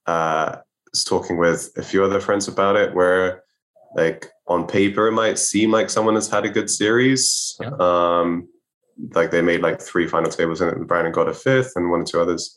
[0.06, 0.56] Uh,
[0.92, 3.42] was talking with a few other friends about it, where
[3.94, 7.56] like on paper it might seem like someone has had a good series.
[7.60, 7.70] Yeah.
[7.78, 8.48] Um,
[9.14, 12.00] like they made like three final tables in and Brandon got a fifth and one
[12.00, 12.56] or two others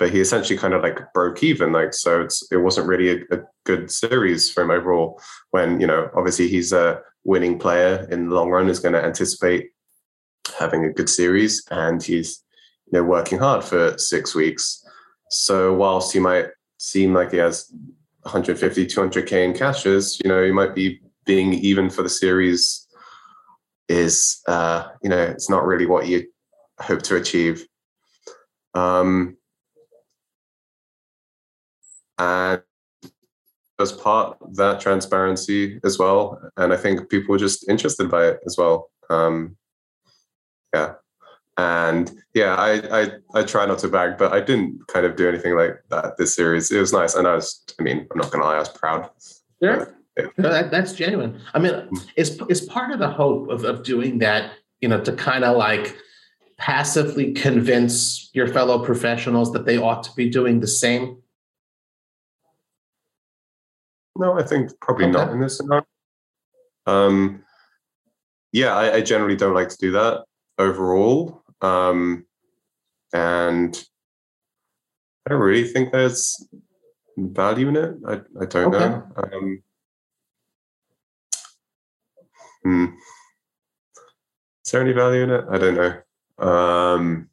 [0.00, 1.72] but he essentially kind of like broke even.
[1.72, 5.20] Like, so it's, it wasn't really a, a, good series for him overall.
[5.50, 9.04] When, you know, obviously he's a winning player in the long run, is going to
[9.04, 9.70] anticipate
[10.58, 12.42] having a good series and he's,
[12.86, 14.84] you know, working hard for six weeks.
[15.30, 16.46] So whilst he might
[16.78, 17.72] seem like he has
[18.22, 22.86] 150, 200K in cashes, you know, he might be being even for the series
[23.88, 26.26] is, uh, you know, it's not really what you
[26.78, 27.66] hope to achieve.
[28.74, 29.36] Um,
[32.18, 32.62] and
[33.80, 36.40] as part of that transparency as well.
[36.56, 38.90] And I think people were just interested by it as well.
[39.08, 39.56] Um,
[40.74, 40.94] yeah.
[41.56, 45.28] And yeah, I, I I try not to bag, but I didn't kind of do
[45.28, 46.70] anything like that this series.
[46.70, 47.62] It was nice, and I was.
[47.78, 49.10] I mean, I'm not gonna lie, I was proud.
[49.60, 49.84] Yeah,
[50.16, 50.26] yeah.
[50.38, 51.38] No, that, that's genuine.
[51.52, 54.52] I mean, it's it's part of the hope of of doing that.
[54.80, 55.94] You know, to kind of like
[56.56, 61.20] passively convince your fellow professionals that they ought to be doing the same
[64.20, 65.12] no, I think probably okay.
[65.12, 65.86] not in this scenario.
[66.86, 67.42] Um,
[68.52, 70.24] yeah, I, I, generally don't like to do that
[70.58, 71.42] overall.
[71.62, 72.26] Um,
[73.12, 73.82] and
[75.26, 76.46] I don't really think there's
[77.16, 77.94] value in it.
[78.06, 78.78] I, I don't okay.
[78.78, 79.06] know.
[79.16, 79.62] Um,
[82.62, 82.84] hmm.
[84.64, 85.44] Is there any value in it?
[85.50, 86.46] I don't know.
[86.46, 87.29] Um,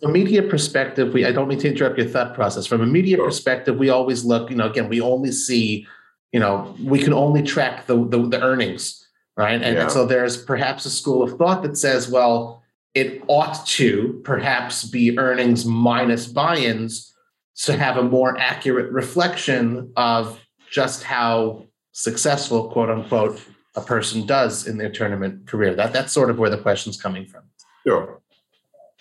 [0.00, 2.66] from a media perspective, we I don't mean to interrupt your thought process.
[2.66, 3.26] From a media sure.
[3.26, 5.86] perspective, we always look, you know, again, we only see,
[6.32, 9.60] you know, we can only track the the, the earnings, right?
[9.60, 9.82] And, yeah.
[9.82, 12.62] and so there's perhaps a school of thought that says, well,
[12.94, 17.12] it ought to perhaps be earnings minus buy-ins
[17.56, 23.40] to have a more accurate reflection of just how successful, quote unquote,
[23.76, 25.74] a person does in their tournament career.
[25.74, 27.42] That that's sort of where the question's coming from.
[27.86, 28.20] Sure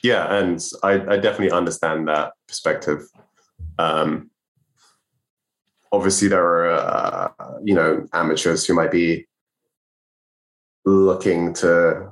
[0.04, 3.08] yeah, and I, I definitely understand that perspective.
[3.80, 4.30] Um,
[5.94, 7.32] obviously there are uh,
[7.64, 9.26] you know amateurs who might be
[10.86, 12.12] looking to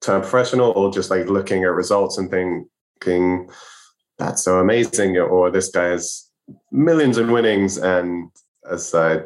[0.00, 3.50] turn professional or just like looking at results and thinking
[4.18, 6.30] that's so amazing or this guy has
[6.70, 8.30] millions in winnings and
[8.70, 9.18] as i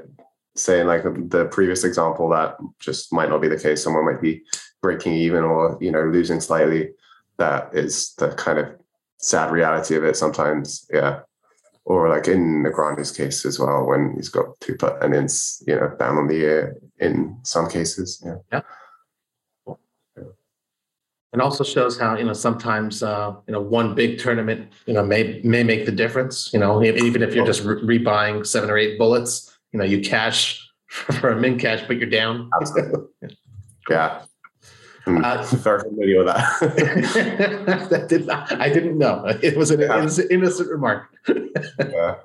[0.56, 4.22] say in like the previous example that just might not be the case someone might
[4.22, 4.42] be
[4.82, 6.88] breaking even or you know losing slightly
[7.40, 8.66] that is the kind of
[9.18, 11.20] sad reality of it sometimes yeah
[11.84, 15.74] or like in Negreanu's case as well, when he's got two putt and it's you
[15.74, 18.22] know down on the year in some cases.
[18.24, 18.36] Yeah.
[19.66, 20.24] Yeah.
[21.32, 25.04] It also shows how you know sometimes uh, you know one big tournament you know
[25.04, 26.52] may may make the difference.
[26.52, 30.00] You know even if you're just re- rebuying seven or eight bullets, you know you
[30.00, 32.50] cash for a min cash, but you're down.
[33.88, 34.22] yeah.
[35.04, 35.24] Hmm.
[35.24, 36.60] Uh, Very familiar with that.
[37.90, 39.24] that did not, I didn't know.
[39.42, 40.08] It was an, yeah.
[40.30, 41.08] innocent remark.
[41.26, 42.16] yeah.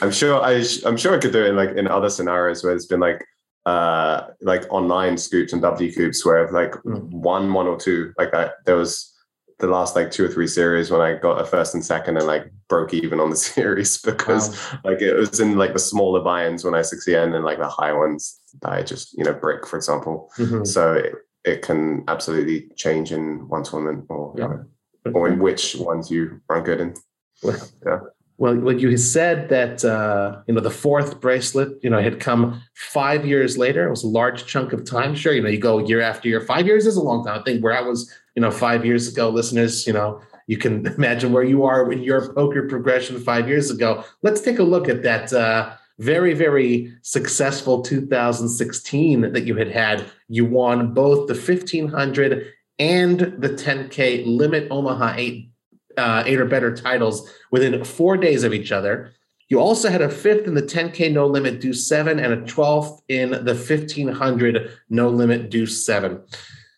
[0.00, 2.74] I'm sure I I'm sure I could do it in like in other scenarios where
[2.74, 3.24] it's been like
[3.66, 7.10] uh like online SCOOPs and WCOOPs where like mm.
[7.10, 8.54] one, one or two like that.
[8.64, 9.12] There was
[9.58, 12.26] the last like two or three series when I got a first and second and
[12.26, 14.80] like broke even on the series because wow.
[14.84, 17.68] like it was in like the smaller buy-ins when I succeed and then like the
[17.68, 20.30] high ones that I just you know break for example.
[20.38, 20.64] Mm-hmm.
[20.64, 25.12] So it, it can absolutely change in one tournament or yeah.
[25.12, 26.94] or in which ones you run good in.
[27.42, 28.00] Well, yeah.
[28.40, 32.62] Well, well, you said that uh, you know the fourth bracelet, you know, had come
[32.74, 33.86] five years later.
[33.86, 35.14] It was a large chunk of time.
[35.14, 36.40] Sure, you know, you go year after year.
[36.40, 37.38] Five years is a long time.
[37.38, 40.86] I think where I was, you know, five years ago, listeners, you know, you can
[40.98, 44.04] imagine where you are in your poker progression five years ago.
[44.22, 50.04] Let's take a look at that uh, very, very successful 2016 that you had had.
[50.28, 55.50] You won both the 1500 and the 10K Limit Omaha 8,
[55.98, 59.12] uh, eight or better titles within four days of each other.
[59.50, 63.00] You also had a fifth in the 10K No Limit Deuce 7 and a 12th
[63.08, 66.22] in the 1500 No Limit Deuce 7.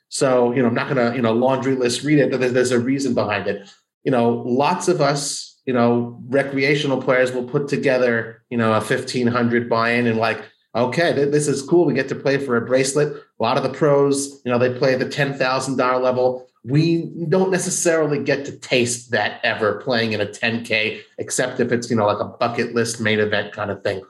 [0.09, 2.73] So, you know, I'm not going to, you know, laundry list read it, but there's
[2.73, 3.69] a reason behind it.
[4.03, 8.81] You know, lots of us you know, recreational players will put together, you know, a
[8.81, 10.43] 1500 buy-in and like,
[10.75, 11.85] okay, th- this is cool.
[11.85, 13.09] We get to play for a bracelet.
[13.13, 16.49] A lot of the pros, you know, they play the $10,000 level.
[16.65, 21.91] We don't necessarily get to taste that ever playing in a 10K, except if it's,
[21.91, 24.03] you know, like a bucket list main event kind of thing.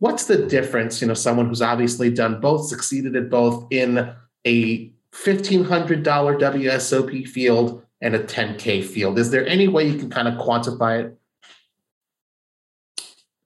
[0.00, 1.00] What's the difference?
[1.00, 4.14] You know, someone who's obviously done both, succeeded at both in
[4.46, 9.18] a $1,500 WSOP field and a 10K field.
[9.18, 11.18] Is there any way you can kind of quantify it?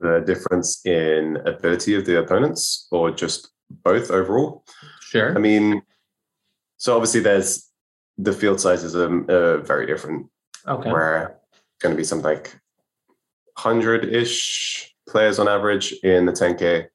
[0.00, 4.64] The difference in ability of the opponents, or just both overall?
[5.00, 5.34] Sure.
[5.34, 5.82] I mean,
[6.76, 7.70] so obviously there's
[8.18, 10.26] the field sizes are, very different.
[10.66, 10.90] Okay.
[10.90, 12.58] Where it's going to be something like
[13.54, 16.86] 100 ish players on average in the 10K.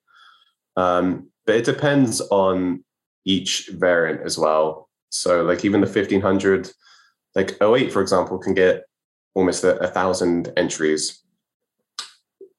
[0.76, 2.84] Um, but it depends on
[3.26, 4.89] each variant as well.
[5.10, 6.70] So, like, even the 1500
[7.38, 8.86] like O8, for example, can get
[9.36, 11.21] almost a, a thousand entries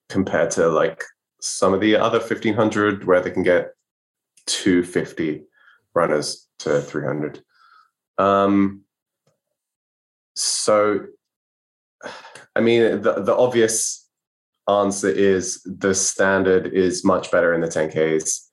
[0.09, 1.03] compared to like
[1.41, 3.73] some of the other 1500 where they can get
[4.47, 5.43] 250
[5.95, 7.43] runners to 300.
[8.19, 8.83] Um,
[10.37, 11.07] so,
[12.55, 14.09] I mean, the, the obvious
[14.69, 18.47] answer is the standard is much better in the 10Ks.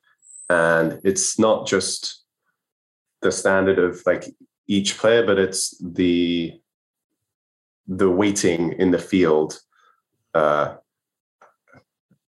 [0.50, 2.24] And it's not just
[3.22, 4.26] the standard of like
[4.68, 6.60] each player, but it's the
[7.88, 9.60] the weighting in the field
[10.34, 10.76] uh,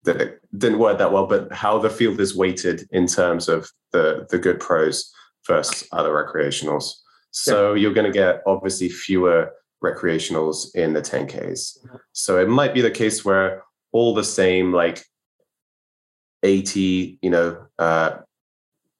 [0.03, 3.69] that it didn't work that well, but how the field is weighted in terms of
[3.91, 5.11] the the good pros
[5.47, 6.91] versus other recreationals.
[7.31, 7.81] So yeah.
[7.81, 9.51] you're going to get obviously fewer
[9.83, 11.77] recreationals in the 10Ks.
[12.13, 15.05] So it might be the case where all the same like
[16.43, 18.17] 80, you know, uh,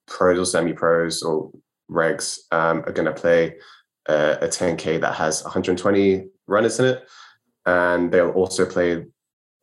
[0.07, 1.51] pros or semi pros or
[1.89, 3.55] regs um, are going to play
[4.07, 7.03] uh, a 10K that has 120 runners in it.
[7.65, 9.05] And they'll also play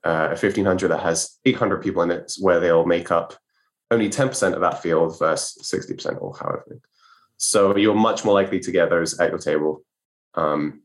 [0.05, 3.35] uh, a 1500 that has 800 people in it, where they'll make up
[3.91, 6.81] only 10% of that field versus 60% or however.
[7.37, 9.83] So you're much more likely to get those at your table.
[10.35, 10.83] Um,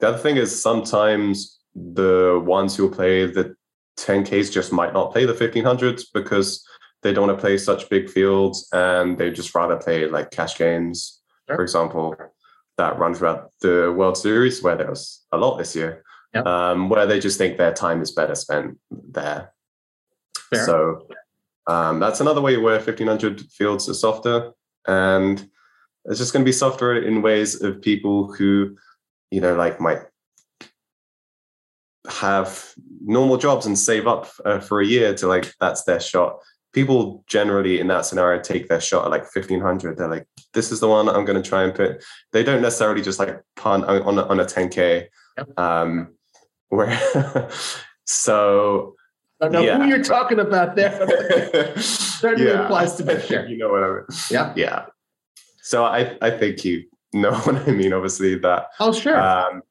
[0.00, 3.54] the other thing is sometimes the ones who play the
[3.98, 6.66] 10Ks just might not play the 1500s because
[7.02, 10.58] they don't want to play such big fields and they just rather play like cash
[10.58, 11.56] games, sure.
[11.56, 12.14] for example,
[12.76, 16.02] that run throughout the World Series, where there was a lot this year,
[16.34, 16.46] yep.
[16.46, 19.52] um, where they just think their time is better spent there.
[20.50, 20.64] Fair.
[20.66, 21.06] So
[21.66, 24.52] um, that's another way where 1500 fields are softer.
[24.86, 25.48] And
[26.06, 28.76] it's just going to be softer in ways of people who,
[29.30, 30.00] you know, like might
[32.08, 32.72] have
[33.04, 36.38] normal jobs and save up uh, for a year to like that's their shot
[36.72, 40.80] people generally in that scenario take their shot at like 1500 they're like this is
[40.80, 42.02] the one i'm going to try and put
[42.32, 45.06] they don't necessarily just like punt on a, on a 10k
[45.36, 45.58] yep.
[45.58, 46.14] um
[46.68, 46.98] where
[48.04, 48.94] so
[49.40, 49.78] I don't know yeah.
[49.78, 50.92] who you're talking about there.
[51.78, 52.64] Certainly yeah.
[52.64, 53.18] applies to me.
[53.20, 53.46] Sure.
[53.48, 54.04] You know what I mean?
[54.30, 54.52] Yeah.
[54.54, 54.86] Yeah.
[55.62, 57.92] So I, I think you know what I mean.
[57.92, 58.66] Obviously, that.
[58.78, 59.18] Oh, sure.
[59.18, 59.62] Um,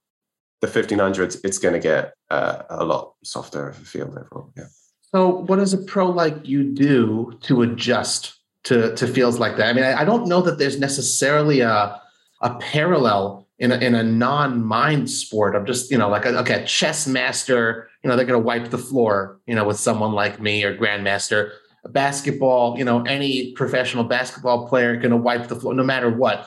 [0.62, 4.52] the 1500s, it's going to get uh, a lot softer of a field overall.
[4.58, 4.66] Yeah.
[5.12, 8.36] So, what does a pro like you do to adjust
[8.66, 9.68] to to feels like that?
[9.68, 12.00] I mean, I, I don't know that there's necessarily a
[12.42, 16.64] a parallel in a, in a non-mind sport of just you know like a, okay,
[16.64, 17.90] a chess master.
[18.04, 19.40] You know, they're going to wipe the floor.
[19.48, 21.52] You know, with someone like me or grandmaster.
[21.88, 26.46] Basketball, you know, any professional basketball player going to wipe the floor no matter what.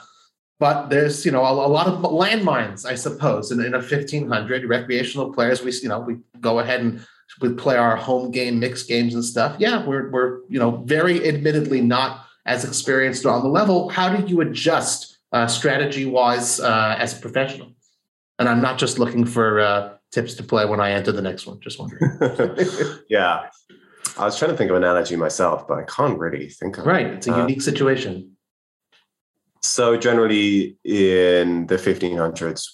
[0.61, 4.69] But there's you know a, a lot of landmines, I suppose, in, in a 1500
[4.69, 5.65] recreational players.
[5.65, 7.05] We you know we go ahead and
[7.41, 9.57] we play our home game, mixed games and stuff.
[9.59, 13.89] Yeah, we're we're you know very admittedly not as experienced on the level.
[13.89, 17.73] How do you adjust uh, strategy wise uh, as a professional?
[18.39, 21.47] And I'm not just looking for uh, tips to play when I enter the next
[21.47, 21.61] one.
[21.61, 22.19] Just wondering.
[23.09, 23.49] yeah,
[24.19, 26.87] I was trying to think of an analogy myself, but I can't really think of.
[26.87, 28.37] Right, it's a uh, unique situation.
[29.63, 32.67] So generally, in the 1500s,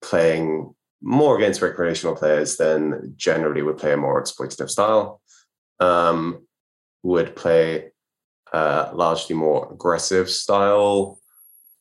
[0.00, 5.20] playing more against recreational players than generally would play a more exploitative style.
[5.80, 6.46] Um,
[7.02, 7.90] would play
[8.52, 11.18] uh, largely more aggressive style,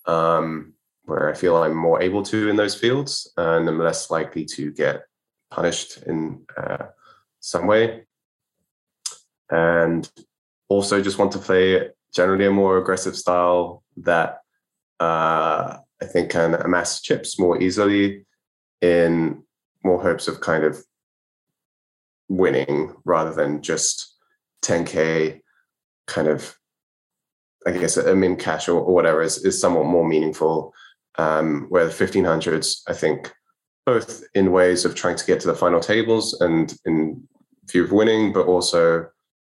[0.06, 4.46] um, where I feel I'm more able to in those fields, and I'm less likely
[4.46, 5.04] to get
[5.52, 6.88] punished in uh,
[7.40, 8.06] some way.
[9.52, 10.10] And
[10.70, 14.40] also, just want to play generally a more aggressive style that
[15.00, 18.26] uh, I think can amass chips more easily
[18.82, 19.44] in
[19.84, 20.84] more hopes of kind of
[22.30, 24.16] winning rather than just
[24.64, 25.42] 10k
[26.08, 26.56] kind of
[27.68, 30.74] i guess a min cash or, or whatever is, is somewhat more meaningful.
[31.18, 33.34] Um, where the 1500s i think
[33.86, 37.22] both in ways of trying to get to the final tables and in
[37.70, 39.08] view of winning but also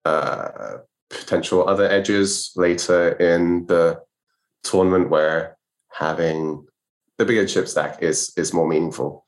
[0.05, 0.79] uh,
[1.11, 4.01] potential other edges later in the
[4.64, 5.57] tournament where
[5.93, 6.66] having
[7.19, 9.27] the bigger chip stack is is more meaningful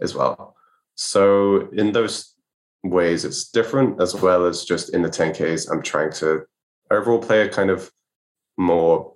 [0.00, 0.56] as well.
[0.94, 2.34] So in those
[2.84, 5.70] ways, it's different as well as just in the 10Ks.
[5.70, 6.42] I'm trying to
[6.90, 7.90] overall play a kind of
[8.56, 9.14] more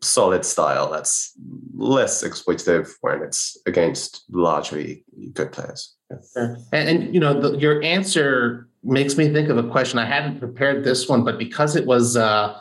[0.00, 1.32] solid style that's
[1.74, 5.96] less exploitative when it's against largely good players.
[6.10, 6.54] Yeah.
[6.72, 9.98] And, and, you know, the, your answer makes me think of a question.
[9.98, 12.60] I hadn't prepared this one, but because it was uh,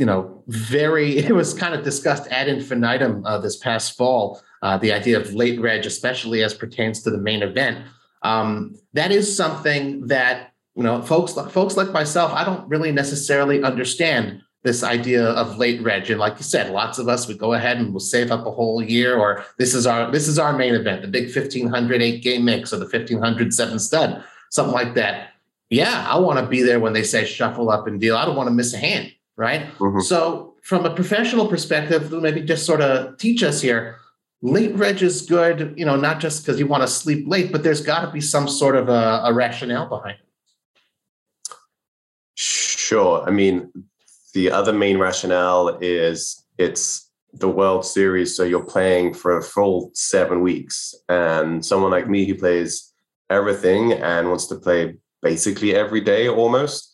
[0.00, 4.78] you know, very, it was kind of discussed ad infinitum uh, this past fall, uh,
[4.78, 7.86] the idea of late reg, especially as pertains to the main event.
[8.22, 13.62] Um, that is something that, you know, folks, folks like myself, I don't really necessarily
[13.62, 16.10] understand this idea of late reg.
[16.10, 18.50] And like you said, lots of us would go ahead and we'll save up a
[18.50, 22.22] whole year, or this is our this is our main event, the big 1500 eight
[22.22, 25.30] game mix or the 1500 seven stud, something like that.
[25.70, 28.18] Yeah, I want to be there when they say shuffle up and deal.
[28.18, 29.66] I don't want to miss a hand right?
[29.78, 30.00] Mm-hmm.
[30.00, 33.96] So, from a professional perspective, maybe just sort of teach us here.
[34.42, 37.62] Late reg is good, you know, not just because you want to sleep late, but
[37.62, 41.54] there's got to be some sort of a, a rationale behind it.
[42.34, 43.22] Sure.
[43.26, 43.70] I mean,
[44.34, 49.90] the other main rationale is it's the World Series, so you're playing for a full
[49.94, 50.94] seven weeks.
[51.08, 52.92] And someone like me who plays
[53.30, 56.89] everything and wants to play basically every day almost,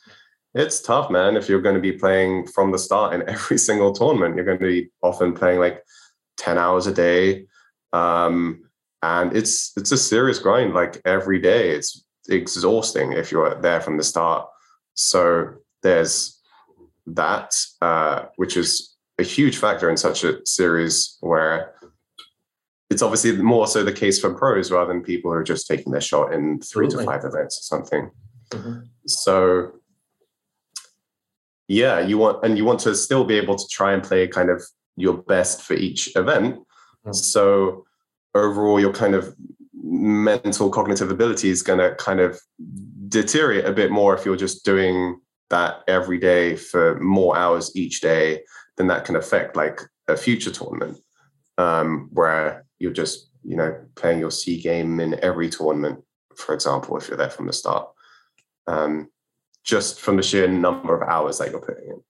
[0.57, 1.37] it's tough, man.
[1.37, 4.59] If you're going to be playing from the start in every single tournament, you're going
[4.59, 5.83] to be often playing like
[6.39, 7.47] 10 hours a day.
[7.93, 8.63] Um,
[9.03, 11.71] and it's it's a serious grind like every day.
[11.71, 14.49] It's exhausting if you're there from the start.
[14.95, 16.41] So there's
[17.07, 21.75] that, uh, which is a huge factor in such a series where
[22.91, 25.93] it's obviously more so the case for pros rather than people who are just taking
[25.93, 28.11] their shot in three to five events or something.
[28.51, 28.81] Mm-hmm.
[29.07, 29.73] So
[31.69, 34.51] yeah you want and you want to still be able to try and play kind
[34.51, 34.63] of
[34.97, 37.13] your best for each event mm-hmm.
[37.13, 37.85] so
[38.35, 39.35] overall your kind of
[39.83, 42.39] mental cognitive ability is going to kind of
[43.09, 48.01] deteriorate a bit more if you're just doing that every day for more hours each
[48.01, 48.41] day
[48.77, 50.99] then that can affect like a future tournament
[51.59, 56.03] um, where you're just you know playing your c game in every tournament
[56.37, 57.89] for example if you're there from the start
[58.67, 59.09] um,
[59.67, 62.03] just from the sheer number of hours that you're putting in.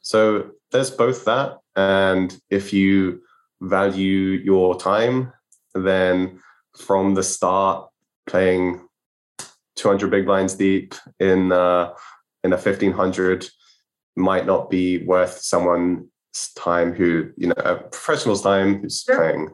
[0.00, 1.58] So there's both that.
[1.76, 3.22] And if you
[3.60, 5.32] value your time,
[5.74, 6.40] then
[6.76, 7.88] from the start,
[8.26, 8.86] playing
[9.76, 11.92] 200 big blinds deep in uh,
[12.44, 13.48] in a 1500
[14.16, 16.06] might not be worth someone's
[16.56, 19.16] time who you know a professional's time who's sure.
[19.16, 19.48] playing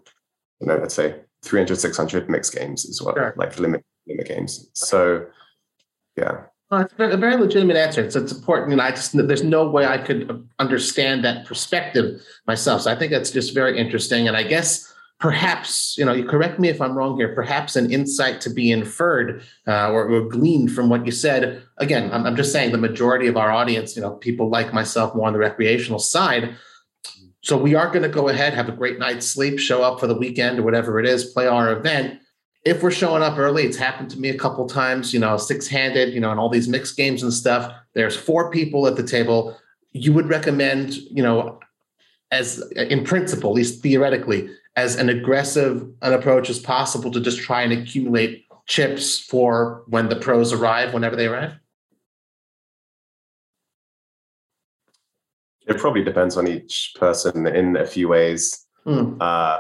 [0.60, 3.34] you know let's say 300 600 mixed games as well sure.
[3.36, 5.26] like limit limit games so
[6.16, 8.02] yeah well, it's a very legitimate answer.
[8.02, 8.72] It's, it's important.
[8.72, 12.82] And I just, there's no way I could understand that perspective myself.
[12.82, 14.28] So I think that's just very interesting.
[14.28, 17.90] And I guess perhaps, you know, you correct me if I'm wrong here, perhaps an
[17.90, 21.62] insight to be inferred uh, or, or, gleaned from what you said.
[21.78, 25.14] Again, I'm, I'm just saying the majority of our audience, you know, people like myself
[25.14, 26.54] more on the recreational side.
[27.40, 30.06] So we are going to go ahead, have a great night's sleep, show up for
[30.06, 32.20] the weekend or whatever it is, play our event
[32.64, 35.66] if we're showing up early, it's happened to me a couple times, you know, six
[35.68, 37.72] handed, you know, and all these mixed games and stuff.
[37.94, 39.56] There's four people at the table.
[39.92, 41.60] You would recommend, you know,
[42.30, 47.40] as in principle, at least theoretically, as an aggressive an approach as possible to just
[47.40, 51.54] try and accumulate chips for when the pros arrive, whenever they arrive?
[55.66, 58.66] It probably depends on each person in a few ways.
[58.86, 59.16] Mm.
[59.20, 59.58] Uh,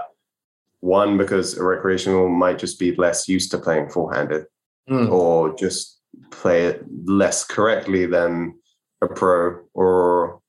[0.80, 4.46] one, because a recreational might just be less used to playing four-handed
[4.88, 5.10] mm.
[5.10, 6.00] or just
[6.30, 8.54] play it less correctly than
[9.00, 10.40] a pro or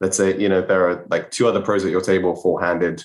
[0.00, 3.02] let's say you know there are like two other pros at your table four-handed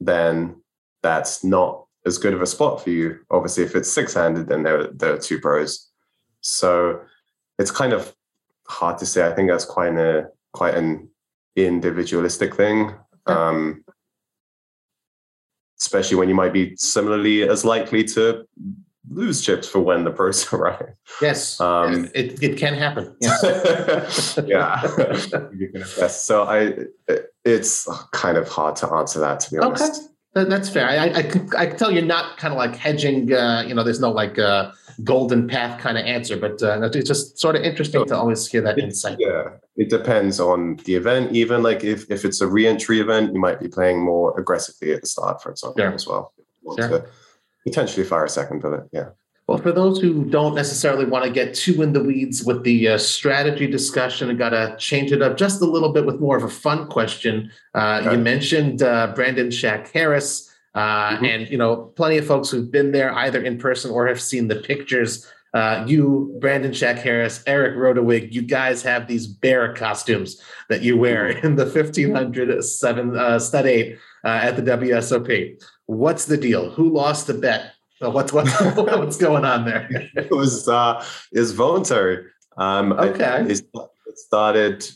[0.00, 0.60] then
[1.02, 3.18] that's not as good of a spot for you.
[3.30, 5.88] Obviously if it's six-handed then there, there are two pros.
[6.40, 7.00] So
[7.58, 8.14] it's kind of
[8.66, 9.26] hard to say.
[9.26, 11.08] I think that's quite a quite an
[11.56, 12.94] individualistic thing.
[13.26, 13.84] Um,
[15.80, 18.46] especially when you might be similarly as likely to
[19.10, 20.94] lose chips for when the pros arrive.
[21.20, 23.16] Yes, um, it, it can happen.
[23.20, 24.38] Yes.
[24.46, 24.82] yeah,
[25.56, 26.26] you can invest.
[26.26, 26.74] So I,
[27.44, 30.02] it's kind of hard to answer that to be honest.
[30.02, 30.04] Okay.
[30.34, 30.86] That's fair.
[30.86, 33.32] I, I, can, I can tell you're not kind of like hedging.
[33.32, 34.70] Uh, you know, there's no like uh,
[35.04, 38.60] golden path kind of answer, but uh, it's just sort of interesting to always hear
[38.62, 39.16] that insight.
[39.20, 41.32] Yeah, it depends on the event.
[41.32, 45.00] Even like if if it's a re-entry event, you might be playing more aggressively at
[45.00, 45.92] the start, for example, sure.
[45.92, 46.32] as well.
[46.76, 47.06] Sure.
[47.64, 48.88] potentially fire a second bullet.
[48.92, 49.10] Yeah.
[49.46, 52.88] Well, for those who don't necessarily want to get too in the weeds with the
[52.88, 56.36] uh, strategy discussion, I got to change it up just a little bit with more
[56.36, 57.50] of a fun question.
[57.74, 58.12] Uh, okay.
[58.12, 60.47] You mentioned uh, Brandon Shack-Harris,
[60.78, 61.24] uh, mm-hmm.
[61.24, 64.46] and you know plenty of folks who've been there either in person or have seen
[64.46, 65.26] the pictures.
[65.54, 71.32] Uh, you, Brandon Shack-Harris, Eric Rodawig, you guys have these bear costumes that you wear
[71.32, 71.46] mm-hmm.
[71.46, 75.60] in the 1500 seven uh, stud eight at the WSOP.
[75.86, 76.70] What's the deal?
[76.70, 77.72] Who lost the bet?
[78.00, 79.88] What's what's what's going on there?
[80.16, 82.24] it was uh is voluntary.
[82.56, 83.44] Um okay.
[83.48, 84.88] It, it started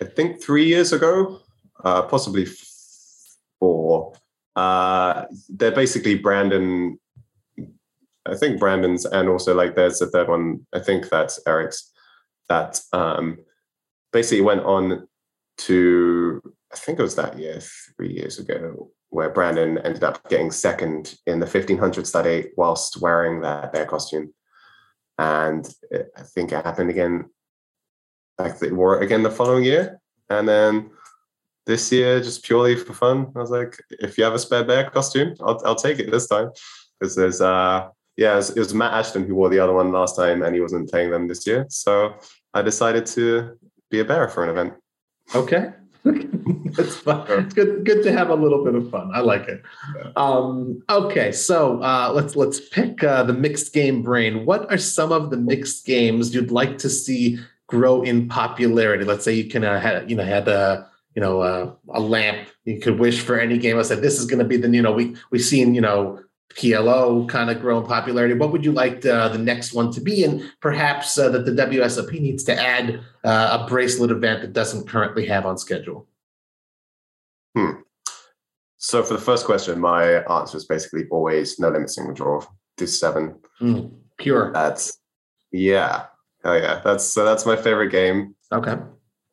[0.00, 1.40] I think three years ago,
[1.82, 2.46] uh possibly
[3.58, 4.12] four.
[4.56, 6.98] Uh they're basically Brandon
[8.26, 11.92] I think Brandon's and also like there's a third one, I think that's Eric's
[12.48, 13.38] that um
[14.12, 15.08] basically went on
[15.58, 16.40] to
[16.72, 17.60] I think it was that year,
[17.96, 23.40] three years ago, where Brandon ended up getting second in the 1500 study whilst wearing
[23.42, 24.34] that bear costume.
[25.18, 27.30] And it, I think it happened again,
[28.38, 30.00] like they wore it again the following year.
[30.30, 30.90] And then
[31.66, 34.90] this year, just purely for fun, I was like, if you have a spare bear
[34.90, 36.50] costume, I'll, I'll take it this time.
[36.98, 39.92] Because there's, uh, yeah, it was, it was Matt Ashton who wore the other one
[39.92, 41.66] last time and he wasn't playing them this year.
[41.68, 42.14] So
[42.52, 43.58] I decided to
[43.90, 44.74] be a bear for an event.
[45.34, 45.72] Okay.
[46.04, 47.24] That's fun.
[47.30, 47.84] It's good.
[47.84, 49.10] Good to have a little bit of fun.
[49.14, 49.62] I like it.
[50.16, 54.44] Um, okay, so uh, let's let's pick uh, the mixed game brain.
[54.44, 57.38] What are some of the mixed games you'd like to see
[57.68, 59.04] grow in popularity?
[59.04, 62.48] Let's say you can uh, had you know had a you know uh, a lamp.
[62.64, 63.78] You could wish for any game.
[63.78, 66.20] I said this is going to be the you know we we've seen you know
[66.54, 68.34] PLO kind of grow in popularity.
[68.34, 70.24] What would you like the, the next one to be?
[70.24, 74.88] And perhaps uh, that the WSOP needs to add uh, a bracelet event that doesn't
[74.88, 76.06] currently have on schedule.
[77.56, 77.82] Hmm.
[78.76, 82.42] So for the first question, my answer is basically always no limit single draw
[82.76, 83.36] to seven.
[83.60, 84.52] Mm, pure.
[84.52, 84.98] That's
[85.50, 86.06] yeah.
[86.44, 86.80] Oh yeah.
[86.84, 88.34] That's so that's my favorite game.
[88.52, 88.76] Okay.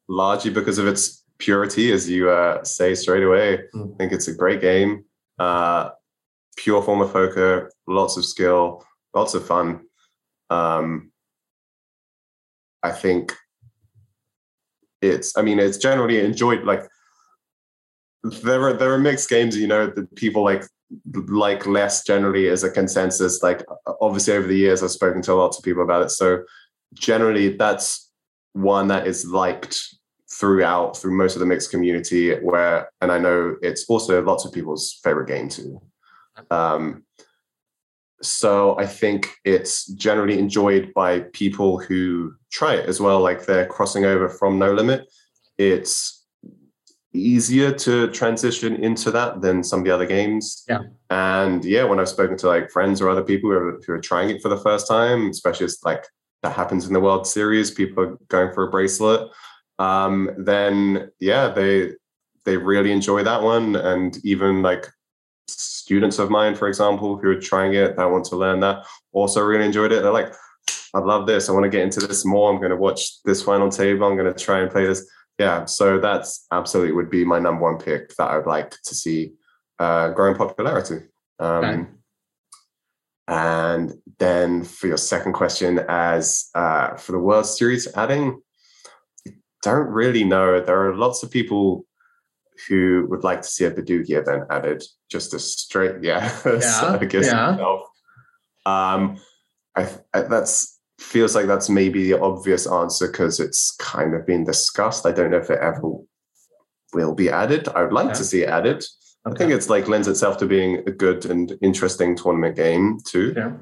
[0.08, 3.66] Largely because of its purity, as you uh, say straight away.
[3.76, 3.94] Mm.
[3.94, 5.04] I think it's a great game.
[5.38, 5.90] Uh,
[6.56, 9.82] pure form of poker, lots of skill, lots of fun.
[10.50, 11.12] Um,
[12.84, 13.34] I think
[15.02, 15.38] it's.
[15.38, 16.64] I mean, it's generally enjoyed.
[16.64, 16.84] Like
[18.22, 19.58] there are there are mixed games.
[19.58, 20.64] You know, that people like
[21.14, 23.42] like less generally as a consensus.
[23.42, 23.64] Like
[24.00, 26.12] obviously over the years, I've spoken to lots of people about it.
[26.12, 26.44] So
[26.94, 28.12] generally, that's
[28.54, 29.80] one that is liked
[30.32, 32.34] throughout through most of the mixed community.
[32.36, 35.82] Where and I know it's also lots of people's favorite game too.
[36.50, 37.04] Um,
[38.22, 43.20] so I think it's generally enjoyed by people who try it as well.
[43.20, 45.12] Like they're crossing over from No Limit.
[45.58, 46.26] It's
[47.14, 50.64] easier to transition into that than some of the other games.
[50.70, 50.84] Yeah.
[51.10, 54.00] And yeah, when I've spoken to like friends or other people who are, who are
[54.00, 56.06] trying it for the first time, especially as like
[56.44, 59.30] that happens in the World Series, people are going for a bracelet.
[59.82, 61.94] Um, then yeah, they
[62.46, 63.76] they really enjoy that one.
[63.76, 64.88] And even like
[65.48, 69.42] students of mine, for example, who are trying it, that want to learn that, also
[69.42, 70.02] really enjoyed it.
[70.04, 70.34] They're like,
[70.94, 71.50] I love this.
[71.50, 72.52] I want to get into this more.
[72.52, 74.06] I'm going to watch this final table.
[74.06, 75.10] I'm going to try and play this.
[75.40, 75.66] Yeah.
[75.66, 79.34] So that's absolutely would be my number one pick that I would like to see
[79.80, 81.06] uh, growing popularity.
[81.40, 81.86] Um, okay.
[83.28, 88.42] And then for your second question, as uh, for the World Series adding,
[89.62, 90.62] don't really know.
[90.62, 91.86] There are lots of people
[92.68, 97.06] who would like to see a Badugi event added, just a straight, yeah, yeah, I
[97.06, 97.58] guess yeah.
[98.66, 99.18] Um,
[99.76, 104.44] I, I, that's feels like that's maybe the obvious answer because it's kind of been
[104.44, 105.06] discussed.
[105.06, 105.82] I don't know if it ever
[106.94, 107.68] will be added.
[107.70, 108.14] I would like yeah.
[108.14, 108.84] to see it added.
[109.26, 109.36] Okay.
[109.36, 113.34] I think it's like lends itself to being a good and interesting tournament game too.
[113.36, 113.54] Yeah.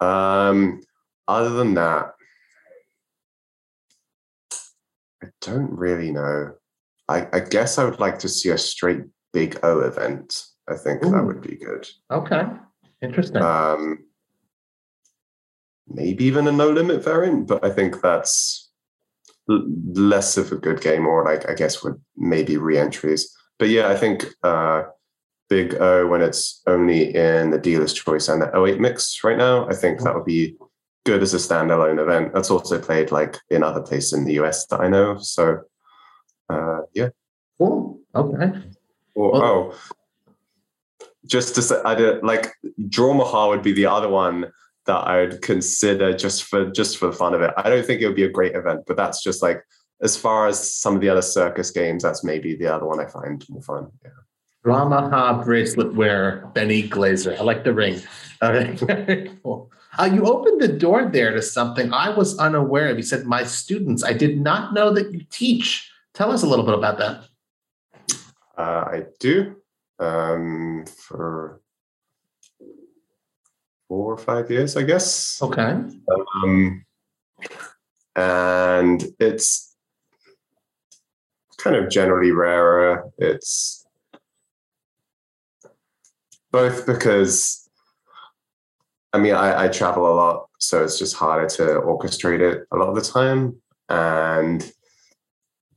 [0.00, 0.82] Um,
[1.28, 2.14] other than that,
[5.26, 6.54] I don't really know.
[7.08, 9.02] I, I guess I would like to see a straight
[9.32, 10.42] big O event.
[10.68, 11.10] I think Ooh.
[11.10, 11.88] that would be good.
[12.10, 12.42] Okay.
[13.02, 13.42] Interesting.
[13.42, 14.04] Um,
[15.88, 18.70] maybe even a no limit variant, but I think that's
[19.50, 23.34] l- less of a good game, or like I guess would maybe re-entries.
[23.58, 24.84] But yeah, I think uh,
[25.48, 29.68] Big O when it's only in the dealer's choice and the O8 mix right now,
[29.68, 30.56] I think that would be
[31.06, 32.34] good as a standalone event.
[32.34, 35.24] That's also played like in other places in the US that I know of.
[35.24, 35.60] So
[36.50, 37.08] uh, yeah.
[37.58, 38.00] Cool.
[38.14, 38.52] Okay.
[39.14, 39.74] Or, well, oh,
[41.24, 42.52] just to say, I did like
[42.88, 44.52] Drawmaha would be the other one
[44.86, 47.52] that I would consider just for just for the fun of it.
[47.56, 49.62] I don't think it would be a great event, but that's just like
[50.02, 53.06] as far as some of the other circus games, that's maybe the other one I
[53.06, 53.90] find more fun.
[54.04, 54.10] Yeah.
[54.64, 57.36] Drawmaha bracelet wearer, Benny Glaser.
[57.38, 58.02] I like the ring.
[58.42, 59.30] Okay.
[59.42, 59.70] cool.
[59.98, 62.96] Uh, you opened the door there to something I was unaware of.
[62.96, 64.04] You said, My students.
[64.04, 65.90] I did not know that you teach.
[66.14, 67.24] Tell us a little bit about that.
[68.56, 69.56] Uh, I do.
[69.98, 71.60] Um, for
[73.88, 75.40] four or five years, I guess.
[75.40, 75.80] Okay.
[76.44, 76.84] Um,
[78.14, 79.76] and it's
[81.58, 83.04] kind of generally rarer.
[83.18, 83.86] It's
[86.50, 87.65] both because
[89.12, 92.76] I mean, I, I travel a lot, so it's just harder to orchestrate it a
[92.76, 93.56] lot of the time.
[93.88, 94.70] And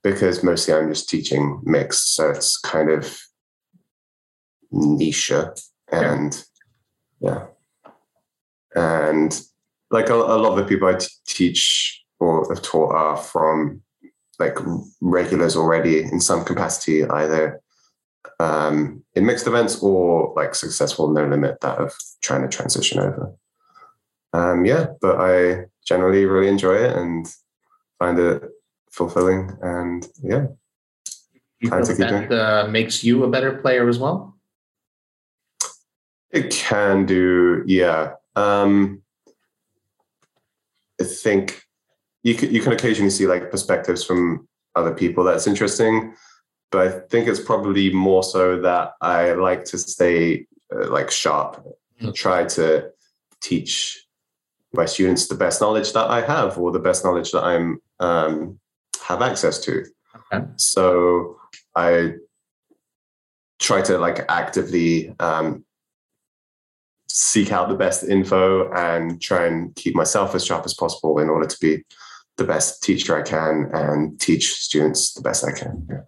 [0.02, 3.18] because mostly I'm just teaching mix, so it's kind of
[4.72, 5.32] niche
[5.92, 6.44] and
[7.20, 7.46] yeah.
[8.76, 9.42] And
[9.92, 13.82] like a, a lot of the people I t- teach or have taught are from
[14.38, 14.58] like
[15.02, 17.62] regulars already in some capacity, either
[18.40, 23.34] um, in mixed events or like successful no limit that of trying to transition over.
[24.34, 27.28] Um, yeah, but I generally really enjoy it and
[27.98, 28.44] find it
[28.92, 30.48] fulfilling and yeah.
[31.60, 34.38] You feel that uh, makes you a better player as well?
[36.32, 38.14] It can do, yeah.
[38.36, 39.02] Um,
[41.02, 41.64] I think
[42.24, 46.14] you can, you can occasionally see like perspectives from other people that's interesting
[46.72, 51.66] but I think it's probably more so that I like to stay uh, like sharp,
[52.00, 52.12] mm-hmm.
[52.12, 52.92] try to
[53.42, 54.06] teach
[54.74, 58.60] my students the best knowledge that I have or the best knowledge that I'm um,
[59.08, 59.84] have access to.
[60.16, 60.46] Okay.
[60.58, 61.38] So
[61.76, 62.14] I
[63.60, 65.66] try to like actively um,
[67.08, 71.30] seek out the best info and try and keep myself as sharp as possible in
[71.30, 71.84] order to be
[72.38, 75.88] the best teacher I can and teach students the best I can.
[75.90, 76.02] Yeah.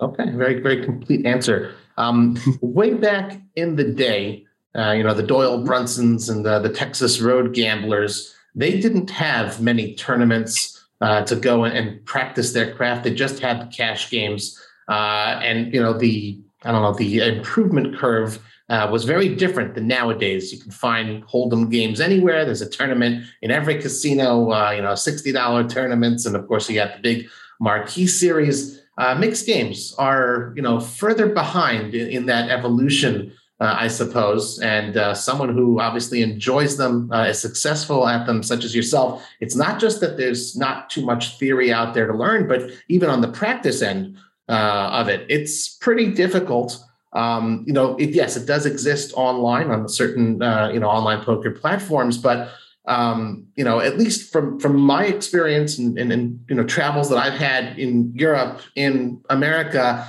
[0.00, 1.74] Okay, very, very complete answer.
[1.96, 4.44] Um, way back in the day,
[4.76, 9.60] uh, you know, the Doyle Brunsons and the, the Texas Road Gamblers, they didn't have
[9.60, 13.04] many tournaments uh, to go and, and, practice their craft.
[13.04, 14.60] They just had the cash games.
[14.88, 18.38] Uh, and, you know, the, I don't know, the improvement curve
[18.68, 20.52] uh, was very different than nowadays.
[20.52, 22.44] You can find Hold'em games anywhere.
[22.44, 26.26] There's a tournament in every casino, uh, you know, $60 tournaments.
[26.26, 27.28] And of course, you got the big
[27.60, 28.80] marquee series.
[28.96, 34.60] Uh, mixed games are, you know, further behind in, in that evolution, uh, I suppose.
[34.60, 39.24] And uh, someone who obviously enjoys them, uh, is successful at them, such as yourself.
[39.40, 43.10] It's not just that there's not too much theory out there to learn, but even
[43.10, 44.16] on the practice end
[44.48, 46.78] uh, of it, it's pretty difficult.
[47.14, 51.24] Um, you know, it, yes, it does exist online on certain uh, you know online
[51.24, 52.50] poker platforms, but
[52.86, 57.08] um, you know, at least from from my experience and, and, and you know travels
[57.10, 60.06] that I've had in Europe, in America,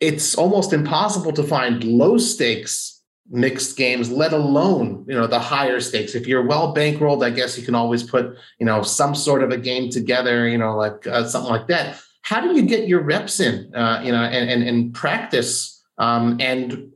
[0.00, 2.94] it's almost impossible to find low stakes
[3.30, 6.14] mixed games let alone you know the higher stakes.
[6.14, 9.50] If you're well bankrolled i guess you can always put you know some sort of
[9.50, 12.00] a game together you know like uh, something like that.
[12.20, 16.36] How do you get your reps in uh, you know and, and, and practice um,
[16.38, 16.92] and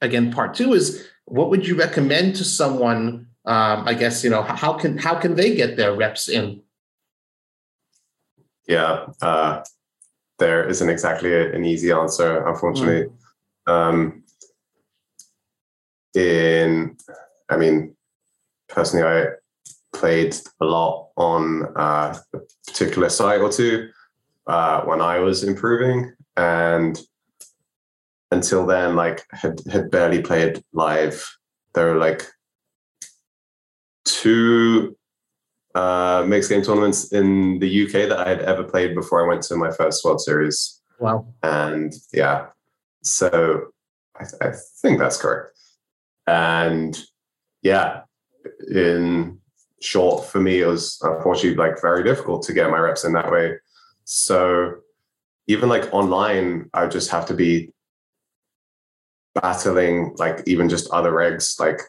[0.00, 4.42] again part two is what would you recommend to someone um, i guess you know
[4.42, 6.62] how can how can they get their reps in?
[8.68, 9.62] Yeah uh,
[10.38, 13.10] there isn't exactly a, an easy answer unfortunately.
[13.68, 13.72] Mm.
[13.72, 14.22] um,
[16.14, 16.96] in
[17.50, 17.94] i mean
[18.68, 19.26] personally i
[19.92, 23.88] played a lot on uh, a particular site or two
[24.46, 27.00] uh, when i was improving and
[28.32, 31.38] until then like had had barely played live.
[31.74, 32.26] There were like
[34.04, 34.96] two
[35.74, 39.42] uh, mixed game tournaments in the UK that I had ever played before I went
[39.44, 40.80] to my first World Series.
[40.98, 41.26] Wow.
[41.42, 42.46] And yeah,
[43.02, 43.68] so
[44.16, 45.56] I, I think that's correct.
[46.26, 46.98] And
[47.62, 48.02] yeah,
[48.70, 49.38] in
[49.80, 53.30] short, for me, it was unfortunately like very difficult to get my reps in that
[53.30, 53.56] way.
[54.04, 54.74] So
[55.46, 57.72] even like online, I just have to be
[59.34, 61.80] battling like even just other regs like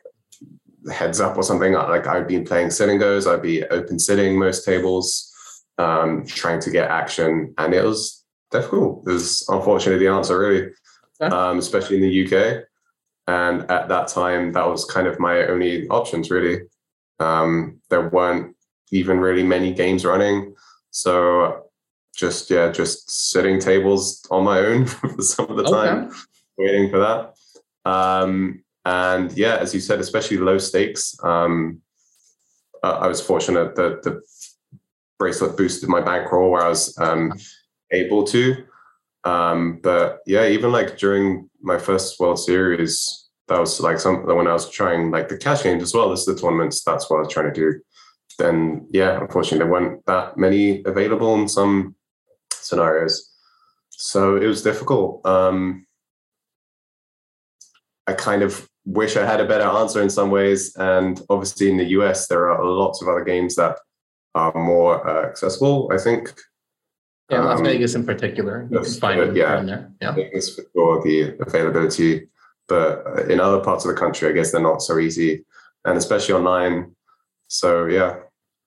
[0.92, 1.74] heads up or something.
[1.74, 5.32] Like I'd been playing sit-n-gos, I'd be open sitting most tables,
[5.78, 9.04] um, trying to get action, and it was difficult.
[9.08, 10.72] It was unfortunately the answer, really,
[11.22, 12.64] um, especially in the UK.
[13.28, 16.62] And at that time, that was kind of my only options, really.
[17.20, 18.56] Um, there weren't
[18.92, 20.56] even really many games running,
[20.92, 21.64] so
[22.16, 26.16] just yeah, just sitting tables on my own for some of the time, okay.
[26.58, 27.90] waiting for that.
[27.90, 31.16] Um, and yeah, as you said, especially low stakes.
[31.24, 31.82] Um,
[32.84, 34.22] I was fortunate that the
[35.18, 37.32] bracelet boosted my bankroll where I was um,
[37.92, 38.66] able to.
[39.24, 44.48] Um, but yeah, even like during my first World Series, that was like something when
[44.48, 46.84] I was trying like the cash games as well as the tournaments.
[46.84, 47.80] That's what I was trying to do.
[48.38, 51.96] Then yeah, unfortunately, there weren't that many available in some
[52.52, 53.32] scenarios,
[53.90, 55.26] so it was difficult.
[55.26, 55.86] Um,
[58.08, 60.76] I kind of wish I had a better answer in some ways.
[60.76, 63.78] And obviously, in the US, there are lots of other games that
[64.36, 65.92] are more uh, accessible.
[65.94, 66.34] I think.
[67.30, 68.68] Yeah, Las um, Vegas in particular.
[68.70, 69.92] You can find it yeah, there.
[70.02, 72.28] Yeah, Vegas for the availability,
[72.68, 75.46] but in other parts of the country, I guess they're not so easy,
[75.86, 76.96] and especially online.
[77.48, 78.18] So yeah.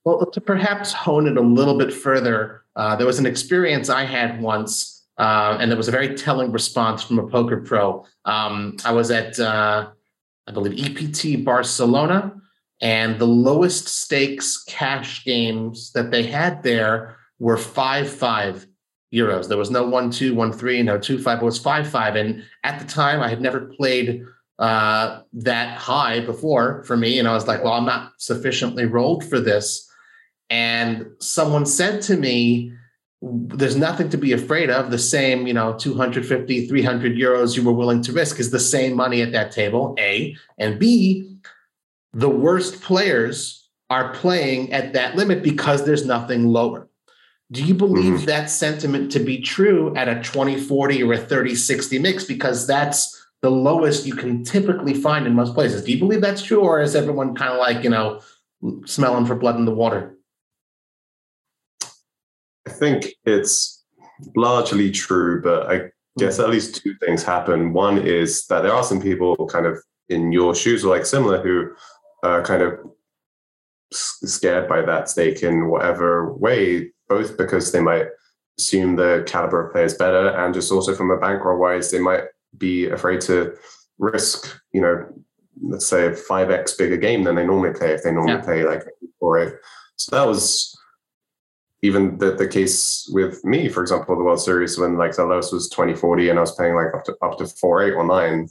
[0.05, 4.05] Well, to perhaps hone it a little bit further, uh, there was an experience I
[4.05, 8.07] had once, uh, and there was a very telling response from a poker pro.
[8.25, 9.91] Um, I was at uh,
[10.47, 12.35] I believe, EPT Barcelona.
[12.81, 18.67] And the lowest stakes cash games that they had there were 5 5
[19.15, 19.49] euros.
[19.49, 22.17] There was no 1 2, 1 3, no 2 5, it was 5 5.
[22.17, 24.25] And at the time, I had never played
[24.59, 27.19] uh, that high before for me.
[27.19, 29.89] And I was like, well, I'm not sufficiently rolled for this.
[30.49, 32.73] And someone said to me,
[33.23, 34.91] there's nothing to be afraid of.
[34.91, 38.95] The same, you know, 250, 300 euros you were willing to risk is the same
[38.95, 40.37] money at that table, A.
[40.59, 41.37] And B,
[42.13, 46.89] the worst players are playing at that limit because there's nothing lower.
[47.53, 48.25] Do you believe mm-hmm.
[48.27, 52.25] that sentiment to be true at a 20 40 or a 30 60 mix?
[52.25, 55.85] Because that's the lowest you can typically find in most places.
[55.85, 56.61] Do you believe that's true?
[56.61, 58.21] Or is everyone kind of like, you know,
[58.85, 60.16] smelling for blood in the water?
[62.77, 63.85] I think it's
[64.35, 66.43] largely true, but I guess hmm.
[66.43, 67.73] at least two things happen.
[67.73, 71.43] One is that there are some people kind of in your shoes or like similar
[71.43, 71.71] who
[72.23, 72.79] are kind of
[73.93, 78.07] scared by that stake in whatever way, both because they might
[78.59, 82.25] assume the caliber of players better and just also from a bankroll wise, they might
[82.59, 83.55] be afraid to
[83.99, 85.07] risk, you know,
[85.63, 88.43] let's say a 5x bigger game than they normally play if they normally yeah.
[88.43, 88.83] play like
[89.21, 89.61] 4
[89.97, 90.76] So that was
[91.87, 95.53] even the, the case with me, for example, the World Series when like the lowest
[95.53, 98.49] was 2040 and I was paying like up to up to four, eight or nine,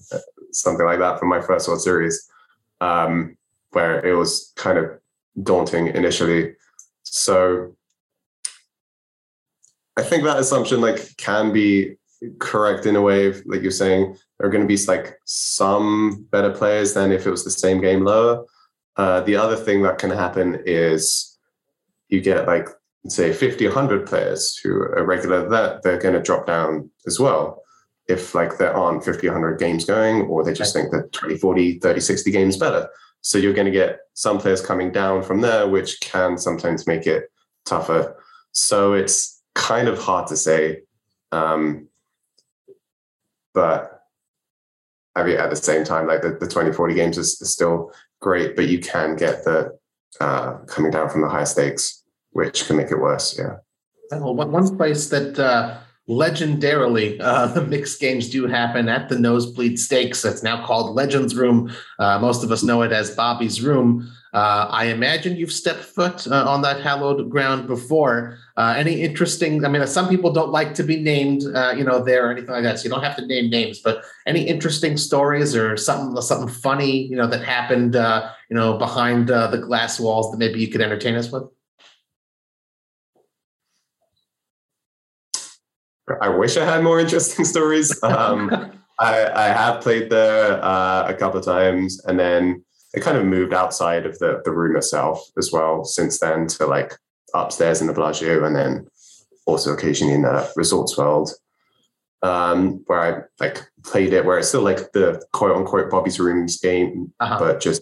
[0.52, 2.30] something like that for my first World Series,
[2.80, 3.36] um,
[3.72, 4.86] where it was kind of
[5.44, 6.56] daunting initially.
[7.04, 7.76] So
[9.98, 11.96] I think that assumption like can be
[12.40, 16.52] correct in a way, like you're saying, there are going to be like some better
[16.52, 18.46] players than if it was the same game lower.
[18.96, 21.38] Uh, the other thing that can happen is
[22.08, 22.70] you get like
[23.08, 27.62] say 50 100 players who are regular that they're going to drop down as well
[28.08, 31.80] if like there aren't 50, 100 games going, or they just think that 20, 40,
[31.80, 32.88] 30, 60 games better.
[33.22, 37.08] So you're going to get some players coming down from there, which can sometimes make
[37.08, 37.32] it
[37.66, 38.16] tougher.
[38.51, 40.82] So it's kind of hard to say.
[41.32, 41.88] Um,
[43.53, 44.03] but
[45.16, 47.91] I mean, at the same time, like the, the 20, 40 games is, is still
[48.22, 49.78] great, but you can get the
[50.22, 52.03] uh, coming down from the high stakes,
[52.36, 53.40] which can make it worse.
[53.40, 53.56] Yeah.
[54.12, 55.78] Well, one place that uh,
[56.10, 60.26] legendarily uh, the mixed games do happen at the Nosebleed Stakes.
[60.26, 61.74] It's now called Legends Room.
[61.98, 64.12] Uh, most of us know it as Bobby's Room.
[64.34, 68.38] Uh, I imagine you've stepped foot uh, on that hallowed ground before.
[68.58, 69.64] Uh, any interesting?
[69.64, 72.64] I mean, some people don't like to be named, you know, there or anything like
[72.64, 72.80] that.
[72.80, 73.80] So you don't have to name names.
[73.80, 79.30] But any interesting stories or something, something funny, you know, that happened, you know, behind
[79.30, 81.46] the glass walls that maybe you could entertain us with?
[86.22, 88.01] I wish I had more interesting stories.
[88.03, 88.49] Um,
[88.99, 93.26] I, I, have played there uh, a couple of times, and then it kind of
[93.26, 95.84] moved outside of the the room itself as well.
[95.84, 96.93] Since then, to like
[97.34, 98.88] upstairs in the Bellagio, and then
[99.45, 101.32] also occasionally in the Resorts World,
[102.22, 106.60] um, where I like played it, where it's still like the quote unquote Bobby's Rooms
[106.60, 107.39] game, uh-huh.
[107.39, 107.82] but just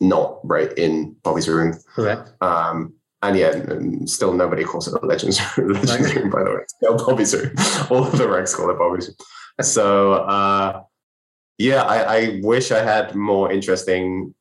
[0.00, 1.74] not right in Bobby's room.
[1.94, 2.32] Correct.
[2.40, 2.94] Um,
[3.28, 6.60] and yeah, still nobody calls it a Legends, Legends room, by the way.
[6.66, 7.52] Still Bobby's room.
[7.90, 9.16] All of the ranks call it Bobby's room.
[9.62, 10.82] So uh,
[11.58, 14.34] yeah, I, I, wish I had more interesting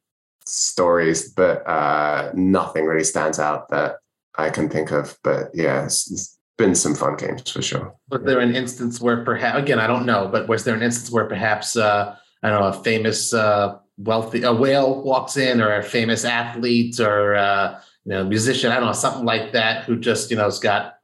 [0.45, 3.97] stories, but uh, nothing really stands out that
[4.37, 5.17] I can think of.
[5.23, 7.95] But yeah, it's, it's been some fun games for sure.
[8.09, 11.11] Was there an instance where perhaps again I don't know, but was there an instance
[11.11, 15.75] where perhaps uh, I don't know a famous uh, wealthy a whale walks in or
[15.75, 19.99] a famous athlete or uh, you know, musician, I don't know, something like that, who
[19.99, 20.95] just, you know, has got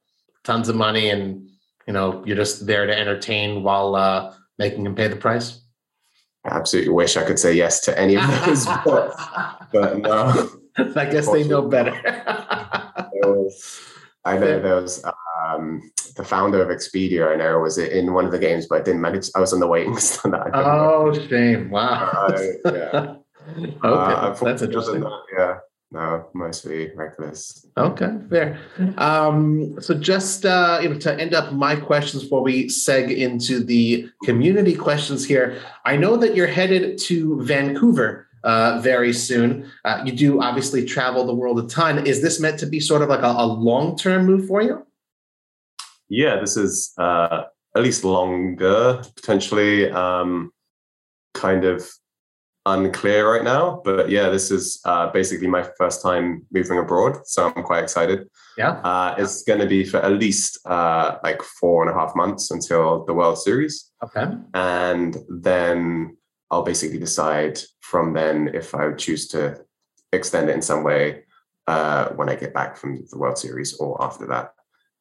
[0.44, 1.48] tons of money and,
[1.88, 5.62] you know, you're just there to entertain while uh, making him pay the price?
[6.46, 9.16] I absolutely wish I could say yes to any of those, but,
[9.72, 10.50] but no.
[10.78, 11.94] I guess they know better.
[13.14, 13.82] was,
[14.26, 15.04] I know there was
[15.50, 17.32] um, the founder of Expedia.
[17.32, 19.30] I know was in one of the games, but I didn't manage.
[19.36, 20.52] I was on the waiting list on that.
[20.54, 21.70] Oh, shame!
[21.70, 22.12] Wow.
[22.12, 23.16] Uh, yeah.
[23.58, 25.02] okay, uh, that's interesting.
[25.02, 25.58] That, yeah,
[25.92, 27.66] no, mostly reckless.
[27.76, 28.60] Okay, fair.
[28.98, 33.64] Um, so just uh, you know, to end up my questions before we seg into
[33.64, 39.70] the community questions here, I know that you're headed to Vancouver uh, very soon.
[39.84, 42.06] Uh, you do obviously travel the world a ton.
[42.06, 44.86] Is this meant to be sort of like a, a long-term move for you?
[46.08, 49.90] Yeah, this is uh, at least longer, potentially.
[49.90, 50.52] Um,
[51.34, 51.88] kind of
[52.66, 53.82] unclear right now.
[53.84, 58.28] But yeah, this is uh, basically my first time moving abroad, so I'm quite excited.
[58.58, 62.16] Yeah, uh, it's going to be for at least uh, like four and a half
[62.16, 63.92] months until the World Series.
[64.04, 66.18] Okay, and then
[66.52, 69.64] I'll basically decide from then if I would choose to
[70.12, 71.24] extend it in some way
[71.68, 74.54] uh, when I get back from the World Series or after that.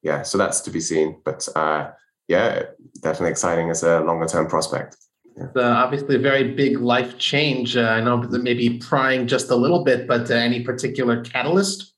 [0.03, 1.21] Yeah, so that's to be seen.
[1.25, 1.91] But uh,
[2.29, 2.63] yeah,
[3.01, 4.97] definitely exciting as a longer term prospect.
[5.41, 7.77] It's uh, obviously a very big life change.
[7.77, 11.93] Uh, I know that maybe prying just a little bit, but uh, any particular catalyst?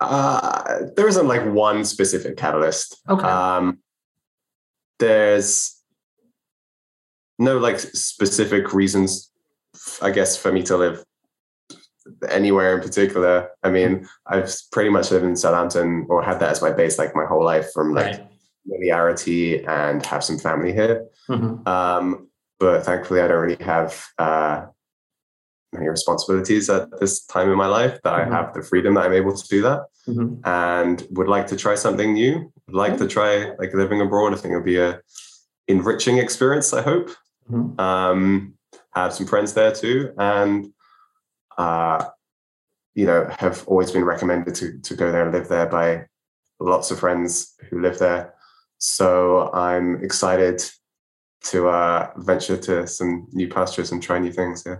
[0.00, 3.00] Uh, there isn't like one specific catalyst.
[3.08, 3.26] Okay.
[3.26, 3.78] Um,
[4.98, 5.78] there's
[7.38, 9.30] no like specific reasons,
[10.00, 11.04] I guess, for me to live
[12.28, 13.50] anywhere in particular.
[13.62, 17.14] I mean, I've pretty much lived in Southampton or had that as my base like
[17.14, 18.30] my whole life from like right
[18.64, 21.06] familiarity and have some family here.
[21.28, 21.66] Mm-hmm.
[21.68, 24.66] Um, but thankfully, I don't really have uh,
[25.72, 28.32] many responsibilities at this time in my life that mm-hmm.
[28.32, 30.36] I have the freedom that I'm able to do that mm-hmm.
[30.44, 32.52] and would like to try something new.
[32.66, 34.32] Would like to try like living abroad.
[34.32, 35.00] I think it'll be a
[35.68, 36.72] enriching experience.
[36.72, 37.10] I hope.
[37.50, 37.78] Mm-hmm.
[37.78, 38.54] Um,
[38.94, 40.72] have some friends there too, and
[41.58, 42.04] uh,
[42.94, 46.06] you know have always been recommended to to go there and live there by
[46.60, 48.34] lots of friends who live there.
[48.86, 50.62] So I'm excited
[51.44, 54.62] to uh, venture to some new pastures and try new things.
[54.66, 54.76] Yeah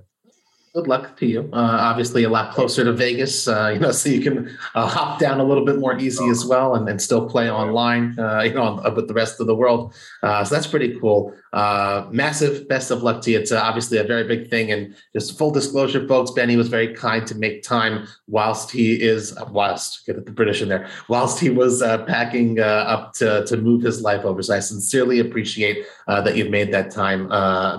[0.74, 1.48] good luck to you.
[1.52, 5.20] Uh, obviously, a lot closer to Vegas, uh, you know, so you can uh, hop
[5.20, 8.52] down a little bit more easy as well, and, and still play online, uh, you
[8.52, 9.94] know, with the rest of the world.
[10.22, 11.32] Uh, so that's pretty cool.
[11.54, 13.38] Uh, massive best of luck to you.
[13.38, 16.32] It's uh, obviously a very big thing, and just full disclosure, folks.
[16.32, 20.60] Benny was very kind to make time whilst he is uh, whilst get the British
[20.60, 24.42] in there, whilst he was uh, packing up to to move his life over.
[24.42, 27.28] So I sincerely appreciate that you've made that time,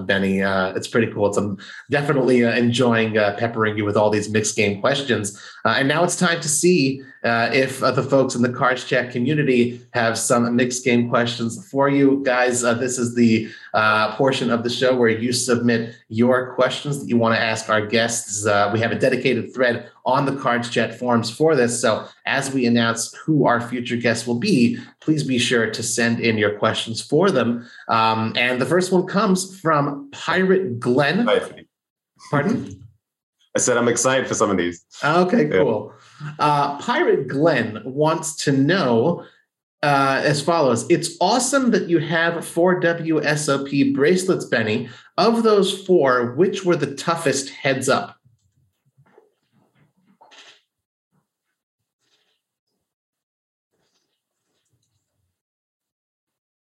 [0.06, 0.40] Benny.
[0.40, 1.28] it's pretty cool.
[1.28, 1.58] It's um,
[1.90, 5.40] definitely enjoy enjoying uh, peppering you with all these mixed game questions.
[5.66, 9.12] Uh, and now it's time to see uh, if uh, the folks in the CardsChat
[9.12, 12.64] community have some mixed game questions for you guys.
[12.64, 17.10] Uh, this is the uh, portion of the show where you submit your questions that
[17.10, 18.46] you want to ask our guests.
[18.72, 21.82] we have a dedicated thread on the CardsChat forums for this.
[21.82, 26.20] So as we announce who our future guests will be, please be sure to send
[26.20, 27.68] in your questions for them.
[27.88, 31.26] Um, and the first one comes from Pirate Glenn.
[32.30, 32.82] Pardon?
[33.56, 34.86] I said I'm excited for some of these.
[35.04, 35.94] Okay, cool.
[36.22, 36.32] Yeah.
[36.40, 39.26] Uh, Pirate Glenn wants to know
[39.82, 44.90] uh, as follows It's awesome that you have four WSOP bracelets, Benny.
[45.18, 48.18] Of those four, which were the toughest heads up?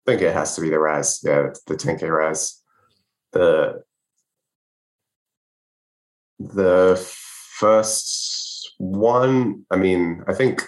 [0.06, 1.20] I think it has to be the Razz.
[1.24, 2.62] Yeah, the 10K Razz.
[3.32, 3.83] The
[6.38, 6.96] the
[7.58, 10.62] first one, I mean, I think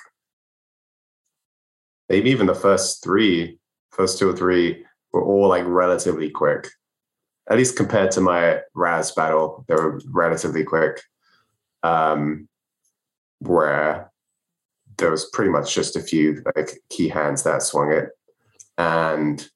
[2.09, 3.59] maybe even the first three,
[3.91, 6.69] first two or three were all like relatively quick.
[7.49, 11.01] At least compared to my Razz battle, they were relatively quick.
[11.83, 12.49] Um,
[13.41, 14.11] where
[14.99, 18.11] there was pretty much just a few like key hands that swung it.
[18.79, 19.47] And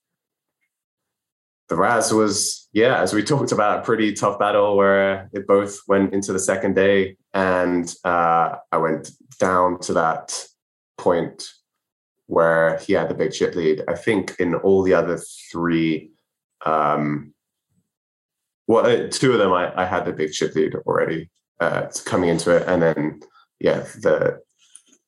[1.71, 5.79] the Razz was, yeah, as we talked about, a pretty tough battle where it both
[5.89, 10.45] went into the second day, and uh, I went down to that
[10.99, 11.49] point
[12.27, 13.83] where he had the big chip lead.
[13.89, 15.19] I think in all the other
[15.51, 16.11] three,
[16.67, 17.33] um,
[18.67, 22.31] well, uh, two of them I, I had the big chip lead already uh, coming
[22.31, 23.21] into it, and then
[23.61, 24.41] yeah, the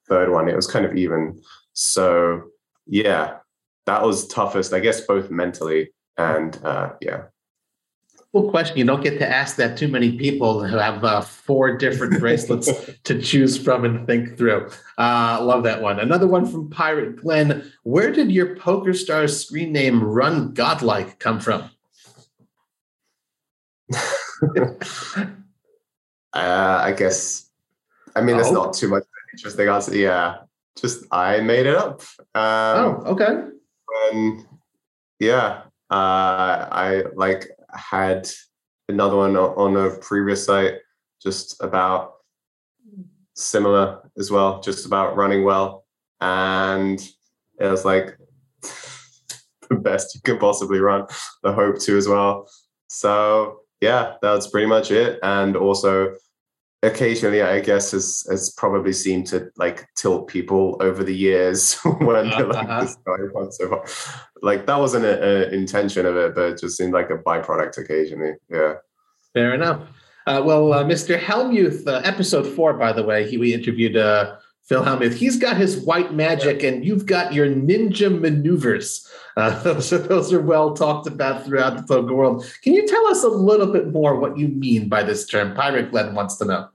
[0.09, 1.41] third one it was kind of even.
[1.73, 2.43] So
[2.87, 3.39] yeah,
[3.87, 7.25] that was toughest, I guess, both mentally and uh, yeah.
[8.33, 8.79] Cool question.
[8.79, 12.71] You don't get to ask that too many people who have uh, four different bracelets
[13.05, 14.71] to choose from and think through.
[14.97, 16.01] Uh, love that one.
[16.01, 17.71] Another one from Pirate Glenn.
[17.83, 21.69] Where did your PokerStars screen name Run Godlike come from?
[24.57, 24.77] uh,
[26.33, 27.51] I guess.
[28.17, 28.41] I mean, oh.
[28.41, 29.05] it's not too much
[29.35, 29.95] interesting answer.
[29.95, 30.39] Yeah,
[30.79, 32.01] just I made it up.
[32.35, 33.49] Um, oh, okay.
[33.87, 34.47] When,
[35.19, 38.26] yeah, uh, I like had
[38.88, 40.76] another one on a previous site
[41.22, 42.14] just about
[43.34, 45.84] similar as well, just about running well.
[46.22, 46.99] And
[47.61, 48.16] it was like
[48.62, 51.07] the best you could possibly run,
[51.43, 52.49] the hope to as well.
[52.88, 55.18] So yeah, that's pretty much it.
[55.22, 56.14] And also
[56.82, 62.28] occasionally i guess has has probably seemed to like tilt people over the years when
[62.28, 62.80] they're like uh-huh.
[62.84, 63.84] this guy so far
[64.43, 68.34] like that wasn't an intention of it but it just seemed like a byproduct occasionally
[68.51, 68.74] yeah
[69.32, 69.80] fair enough
[70.26, 74.36] uh, well uh, mr hellmuth uh, episode four by the way he we interviewed uh,
[74.64, 79.93] phil hellmuth he's got his white magic and you've got your ninja maneuvers uh, those,
[79.93, 82.45] are, those are well talked about throughout the poker world.
[82.62, 85.55] Can you tell us a little bit more what you mean by this term?
[85.55, 86.68] Pirate Glenn wants to know.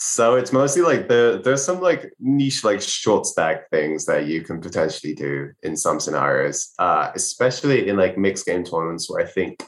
[0.00, 4.42] So it's mostly like the there's some like niche like short stack things that you
[4.42, 9.28] can potentially do in some scenarios, uh, especially in like mixed game tournaments where I
[9.28, 9.60] think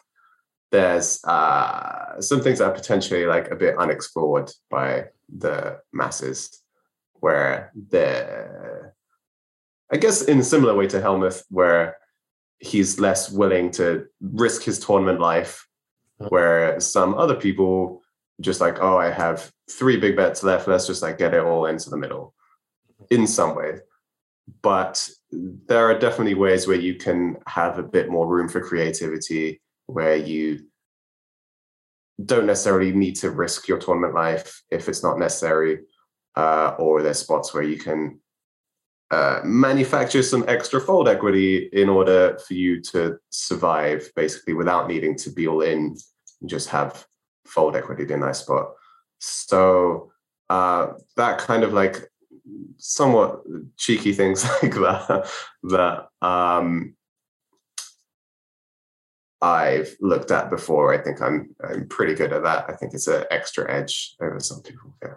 [0.70, 5.06] there's uh, some things that are potentially like a bit unexplored by
[5.36, 6.62] the masses,
[7.14, 8.92] where the
[9.92, 11.96] I guess in a similar way to Hellmuth, where
[12.60, 15.66] he's less willing to risk his tournament life,
[16.28, 17.99] where some other people
[18.40, 20.68] just like, oh, I have three big bets left.
[20.68, 22.34] Let's just like get it all into the middle
[23.10, 23.80] in some way.
[24.62, 29.60] But there are definitely ways where you can have a bit more room for creativity,
[29.86, 30.60] where you
[32.24, 35.80] don't necessarily need to risk your tournament life if it's not necessary,
[36.36, 38.20] uh, or there's spots where you can
[39.10, 45.16] uh, manufacture some extra fold equity in order for you to survive, basically, without needing
[45.16, 45.96] to be all in.
[46.40, 47.06] And just have
[47.46, 48.72] fold equity in that spot.
[49.18, 50.12] So
[50.48, 52.10] uh, that kind of like
[52.76, 53.42] somewhat
[53.76, 55.30] cheeky things like that
[55.64, 56.94] that um,
[59.40, 60.92] I've looked at before.
[60.92, 62.66] I think I'm I'm pretty good at that.
[62.68, 64.94] I think it's an extra edge over some people.
[65.02, 65.14] Yeah.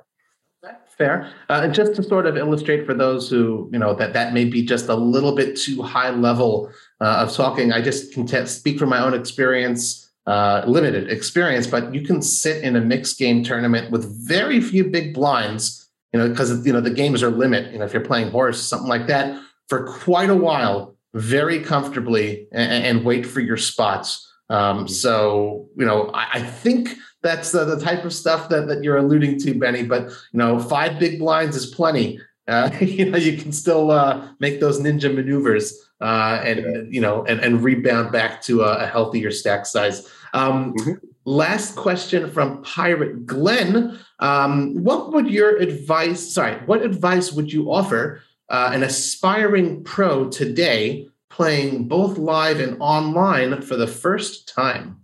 [0.98, 1.34] Fair.
[1.50, 4.46] Uh, and just to sort of illustrate for those who, you know, that that may
[4.46, 6.72] be just a little bit too high level
[7.02, 11.68] uh, of talking, I just can t- speak from my own experience uh, limited experience,
[11.68, 16.20] but you can sit in a mixed game tournament with very few big blinds, you
[16.20, 17.72] know, because you know the games are limit.
[17.74, 22.48] You know, if you're playing horse, something like that, for quite a while, very comfortably,
[22.52, 24.30] and, and wait for your spots.
[24.50, 24.88] Um, mm-hmm.
[24.88, 28.98] so you know, I, I think that's the, the type of stuff that, that you're
[28.98, 29.84] alluding to, Benny.
[29.84, 32.20] But you know, five big blinds is plenty.
[32.48, 37.24] Uh, you know, you can still uh, make those ninja maneuvers uh, and you know
[37.26, 40.08] and, and rebound back to a, a healthier stack size.
[40.34, 40.94] Um, mm-hmm.
[41.26, 43.98] Last question from Pirate Glenn.
[44.20, 46.34] Um, what would your advice?
[46.34, 52.78] Sorry, what advice would you offer uh, an aspiring pro today playing both live and
[52.80, 55.00] online for the first time?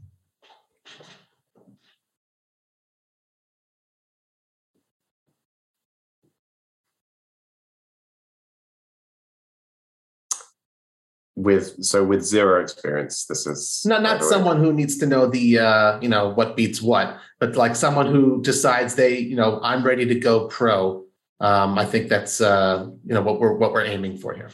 [11.40, 15.58] With so with zero experience this is not not someone who needs to know the
[15.58, 19.82] uh you know what beats what but like someone who decides they you know i'm
[19.84, 21.06] ready to go pro.
[21.40, 24.52] Um i think that's uh you know what we're what we're aiming for here.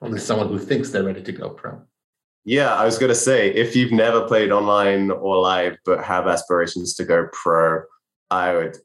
[0.00, 1.82] Only someone who thinks they're ready to go pro.
[2.44, 6.28] Yeah i was going to say if you've never played online or live but have
[6.28, 7.82] aspirations to go pro
[8.30, 8.76] i would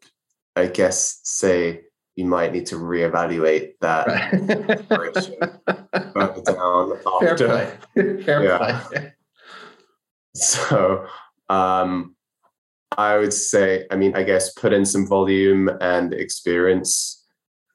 [0.55, 1.84] i guess say
[2.16, 4.07] you might need to reevaluate that
[4.89, 6.45] right.
[6.45, 7.38] down after.
[7.38, 8.24] Fair play.
[8.24, 8.84] Fair yeah.
[8.88, 9.14] play.
[10.36, 11.07] So
[11.49, 12.16] um,
[12.97, 17.26] I would say, I mean, I guess put in some volume and experience.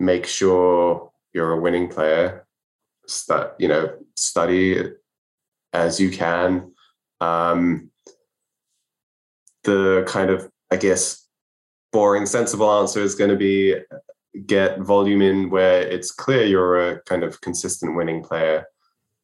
[0.00, 2.46] Make sure you're a winning player.
[3.06, 4.92] Start, you know, study
[5.72, 6.72] as you can.
[7.20, 7.90] Um,
[9.64, 11.26] the kind of, I guess,
[11.92, 13.74] boring, sensible answer is going to be
[14.46, 18.66] get volume in where it's clear you're a kind of consistent winning player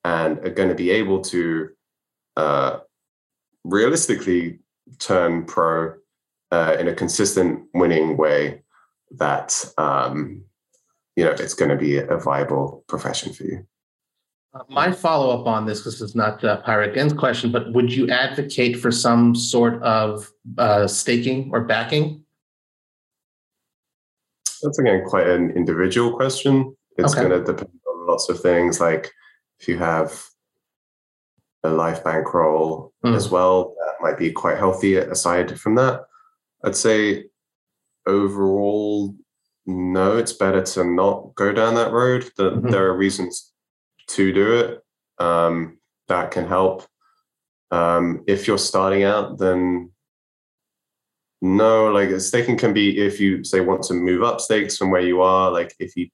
[0.04, 1.68] and are going to be able to
[2.36, 2.78] uh,
[3.64, 4.58] realistically
[4.98, 5.94] turn pro
[6.50, 8.62] uh, in a consistent winning way
[9.10, 10.44] that um,
[11.16, 13.66] you know it's going to be a viable profession for you.
[14.54, 18.78] Uh, my follow-up on this this is not uh, pirate question but would you advocate
[18.78, 22.23] for some sort of uh, staking or backing
[24.64, 26.74] that's again quite an individual question.
[26.96, 27.28] It's okay.
[27.28, 29.10] going to depend on lots of things, like
[29.60, 30.24] if you have
[31.62, 33.14] a life bankroll mm.
[33.14, 34.96] as well, that might be quite healthy.
[34.96, 36.02] Aside from that,
[36.64, 37.24] I'd say
[38.06, 39.14] overall,
[39.66, 42.30] no, it's better to not go down that road.
[42.36, 42.68] The, mm-hmm.
[42.70, 43.52] There are reasons
[44.08, 44.82] to do it
[45.18, 46.86] um, that can help.
[47.70, 49.90] Um, if you're starting out, then
[51.44, 55.02] no, like staking can be if you say want to move up stakes from where
[55.02, 56.08] you are, like if you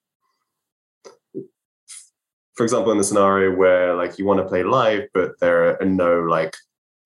[2.57, 5.87] for example, in the scenario where like you want to play live, but there are
[5.87, 6.57] no like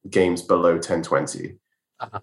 [0.08, 1.56] games below 1020.
[2.00, 2.20] Uh-huh.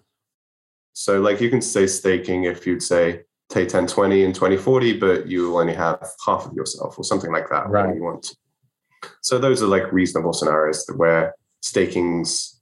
[0.92, 5.56] So like you can say staking if you'd say take 1020 and 2040, but you
[5.56, 7.70] only have half of yourself or something like that.
[7.70, 7.94] Right.
[7.94, 8.34] You want.
[9.20, 12.60] So those are like reasonable scenarios where staking's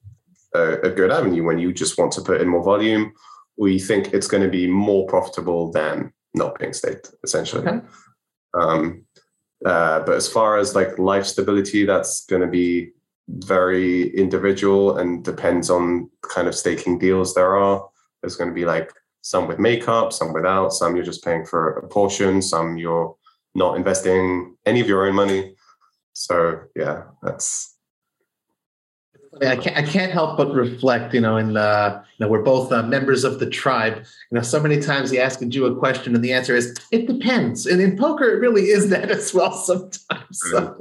[0.54, 3.14] a, a good avenue when you just want to put in more volume
[3.56, 7.66] we think it's going to be more profitable than not being staked, essentially.
[7.66, 7.80] Okay.
[8.54, 9.04] Um,
[9.64, 12.90] uh, but as far as like life stability, that's going to be
[13.28, 17.86] very individual and depends on kind of staking deals there are.
[18.22, 18.92] There's going to be like
[19.22, 23.14] some with makeup, some without, some you're just paying for a portion, some you're
[23.54, 25.54] not investing any of your own money.
[26.12, 27.69] So yeah, that's
[29.42, 32.72] I can't, I can't help but reflect, you know, and uh, you know, we're both
[32.72, 33.96] uh, members of the tribe.
[34.30, 37.06] You know, so many times he asks you a question, and the answer is it
[37.06, 37.66] depends.
[37.66, 40.40] And in poker, it really is that as well sometimes.
[40.50, 40.76] So,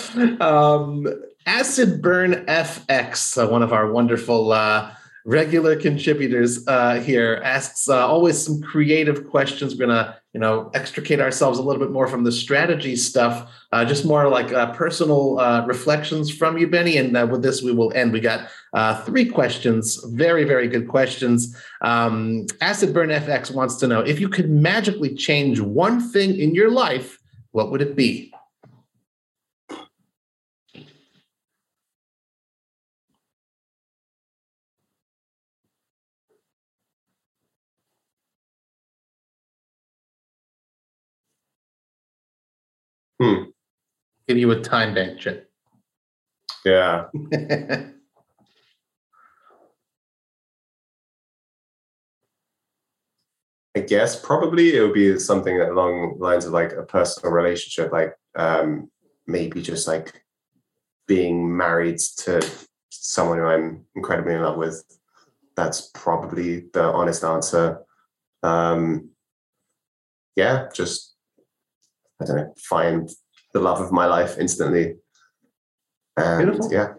[0.40, 1.06] um,
[1.46, 4.90] Acid Burn FX, uh, one of our wonderful uh,
[5.24, 9.74] regular contributors uh, here asks uh, always some creative questions.
[9.74, 13.84] We're gonna, you know, extricate ourselves a little bit more from the strategy stuff, uh,
[13.84, 16.98] just more like uh, personal uh, reflections from you, Benny.
[16.98, 18.12] And uh, with this, we will end.
[18.12, 18.48] We got
[19.06, 21.56] three questions, very, very good questions.
[21.80, 26.54] Um, Acid Burn FX wants to know if you could magically change one thing in
[26.54, 27.18] your life,
[27.52, 28.32] what would it be?
[43.20, 43.44] Hmm.
[44.26, 45.50] Give you a time bank chip.
[46.64, 47.06] Yeah.
[53.76, 58.14] I guess probably it would be something along lines of like a personal relationship, like
[58.34, 58.90] um,
[59.26, 60.24] maybe just like
[61.06, 62.44] being married to
[62.90, 64.84] someone who I'm incredibly in love with.
[65.56, 67.80] That's probably the honest answer.
[68.42, 69.10] Um,
[70.34, 71.07] yeah, just
[72.20, 73.08] I don't know, find
[73.52, 74.96] the love of my life instantly.
[76.16, 76.72] And Beautiful.
[76.72, 76.94] yeah.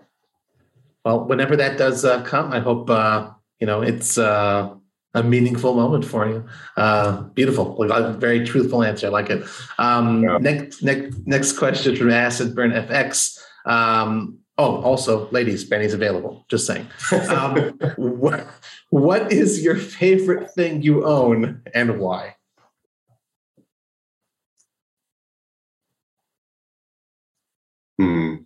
[1.04, 4.74] Well, whenever that does uh, come, I hope uh, you know it's uh,
[5.14, 6.46] a meaningful moment for you.
[6.78, 9.08] Uh, beautiful, a very truthful answer.
[9.08, 9.44] I like it.
[9.78, 10.38] Um, yeah.
[10.38, 13.40] Next, next, next question from Acid Burn FX.
[13.66, 16.46] Um, oh, also, ladies, Benny's available.
[16.50, 16.88] Just saying.
[17.30, 18.48] Um, what,
[18.90, 22.36] what is your favorite thing you own and why?
[28.00, 28.46] Hmm.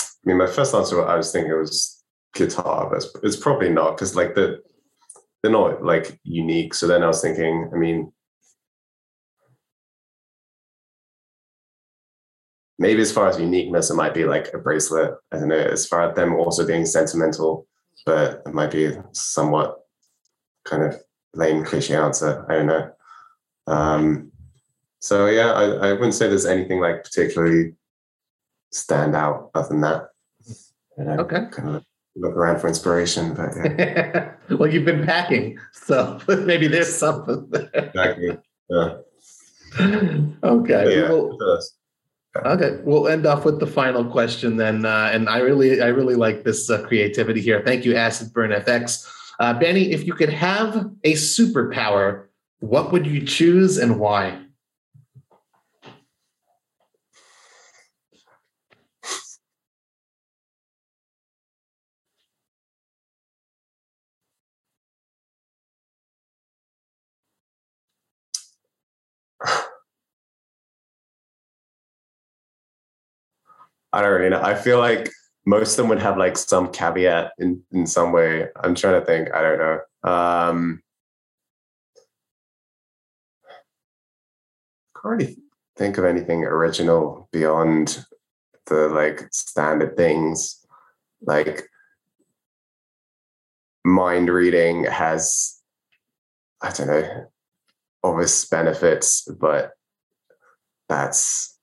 [0.00, 2.02] I mean, my first answer, I was thinking it was
[2.34, 4.62] guitar, but it's, it's probably not because like the
[5.42, 6.74] they're not like unique.
[6.74, 8.12] So then I was thinking, I mean,
[12.78, 15.14] maybe as far as uniqueness, it might be like a bracelet.
[15.32, 15.56] I don't know.
[15.56, 17.66] As far as them also being sentimental,
[18.06, 19.78] but it might be somewhat
[20.64, 21.00] kind of
[21.34, 22.44] lame cliche answer.
[22.48, 22.90] I don't know.
[23.68, 24.31] Um,
[25.02, 27.74] so yeah, I, I wouldn't say there's anything like particularly
[28.70, 30.10] stand out other than that.
[30.96, 31.46] okay.
[31.50, 31.84] Kind of
[32.14, 34.30] look around for inspiration, but yeah.
[34.56, 37.48] well, you've been packing, so maybe there's something.
[37.50, 37.68] There.
[37.74, 38.38] Exactly.
[38.70, 38.94] Yeah.
[40.44, 41.00] okay.
[41.00, 41.60] Yeah, well,
[42.36, 42.78] okay.
[42.84, 46.44] We'll end off with the final question then, uh, and I really, I really like
[46.44, 47.60] this uh, creativity here.
[47.64, 49.10] Thank you, Acid Burn FX.
[49.40, 52.26] Uh, Benny, if you could have a superpower,
[52.60, 54.38] what would you choose and why?
[73.92, 74.42] I don't really know.
[74.42, 75.10] I feel like
[75.44, 78.48] most of them would have like some caveat in, in some way.
[78.56, 79.32] I'm trying to think.
[79.34, 80.10] I don't know.
[80.10, 80.82] Um,
[84.94, 85.36] can't really
[85.76, 88.04] think of anything original beyond
[88.66, 90.64] the like standard things.
[91.20, 91.68] Like
[93.84, 95.60] mind reading has,
[96.60, 97.26] I don't know,
[98.04, 99.72] obvious benefits, but
[100.88, 101.58] that's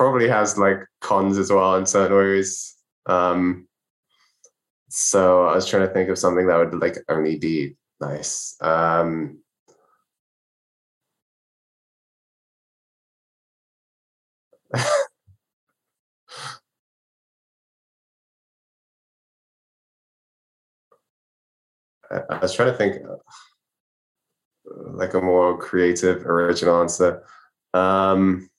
[0.00, 2.74] probably has like cons as well in certain ways.
[3.04, 3.68] Um,
[4.88, 8.56] so I was trying to think of something that would like only be nice.
[8.62, 9.40] Um,
[14.74, 14.86] I
[22.40, 23.16] was trying to think uh,
[24.94, 27.22] like a more creative, original answer.
[27.74, 28.49] Um,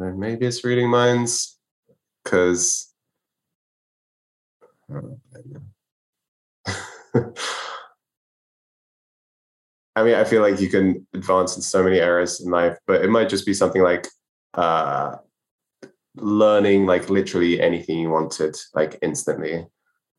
[0.00, 1.58] maybe it's reading minds
[2.24, 2.92] because
[9.96, 13.04] I mean, I feel like you can advance in so many areas in life, but
[13.04, 14.06] it might just be something like
[14.54, 15.16] uh,
[16.16, 19.66] learning like literally anything you wanted, like instantly,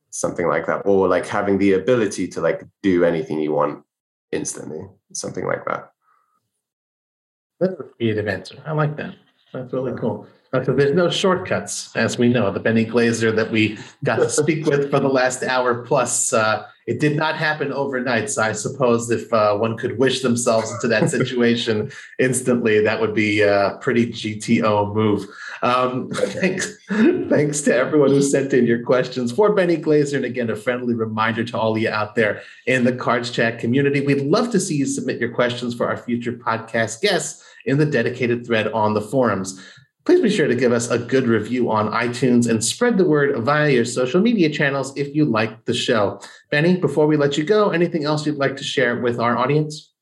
[0.10, 3.84] something like that, or like having the ability to like do anything you want
[4.32, 4.82] instantly,
[5.14, 5.92] something like that.
[7.60, 8.62] That's a creative answer.
[8.66, 9.16] I like that.
[9.54, 10.28] That's really cool.
[10.66, 12.52] So there's no shortcuts, as we know.
[12.52, 16.68] The Benny Glaser that we got to speak with for the last hour plus, uh,
[16.88, 18.30] it did not happen overnight.
[18.30, 23.16] So I suppose if uh, one could wish themselves into that situation instantly, that would
[23.16, 25.26] be a pretty GTO move.
[25.62, 30.18] Um, thanks, thanks to everyone who sent in your questions for Benny Glaser.
[30.18, 34.02] And again, a friendly reminder to all of you out there in the CardsChat community.
[34.02, 37.86] We'd love to see you submit your questions for our future podcast guests in the
[37.86, 39.62] dedicated thread on the forums.
[40.04, 43.38] Please be sure to give us a good review on iTunes and spread the word
[43.44, 46.20] via your social media channels if you like the show.
[46.50, 49.94] Benny, before we let you go, anything else you'd like to share with our audience?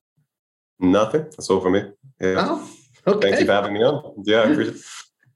[0.80, 1.24] Nothing.
[1.24, 1.84] That's all for me.
[2.22, 2.36] Yeah.
[2.38, 2.70] Oh,
[3.06, 3.30] okay.
[3.30, 4.24] Thank you for having me on.
[4.24, 4.82] Yeah, I appreciate it.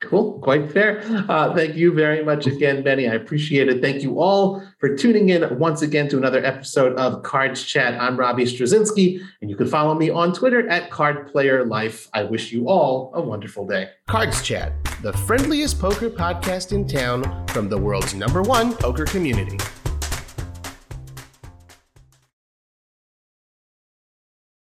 [0.03, 1.01] Cool, quite fair.
[1.30, 3.07] Uh, thank you very much again, Benny.
[3.07, 3.81] I appreciate it.
[3.81, 7.97] Thank you all for tuning in once again to another episode of CardsChat.
[7.99, 12.09] I'm Robbie Strazynski, and you can follow me on Twitter at Card Player Life.
[12.13, 13.89] I wish you all a wonderful day.
[14.09, 19.57] CardsChat, the friendliest poker podcast in town from the world's number one poker community.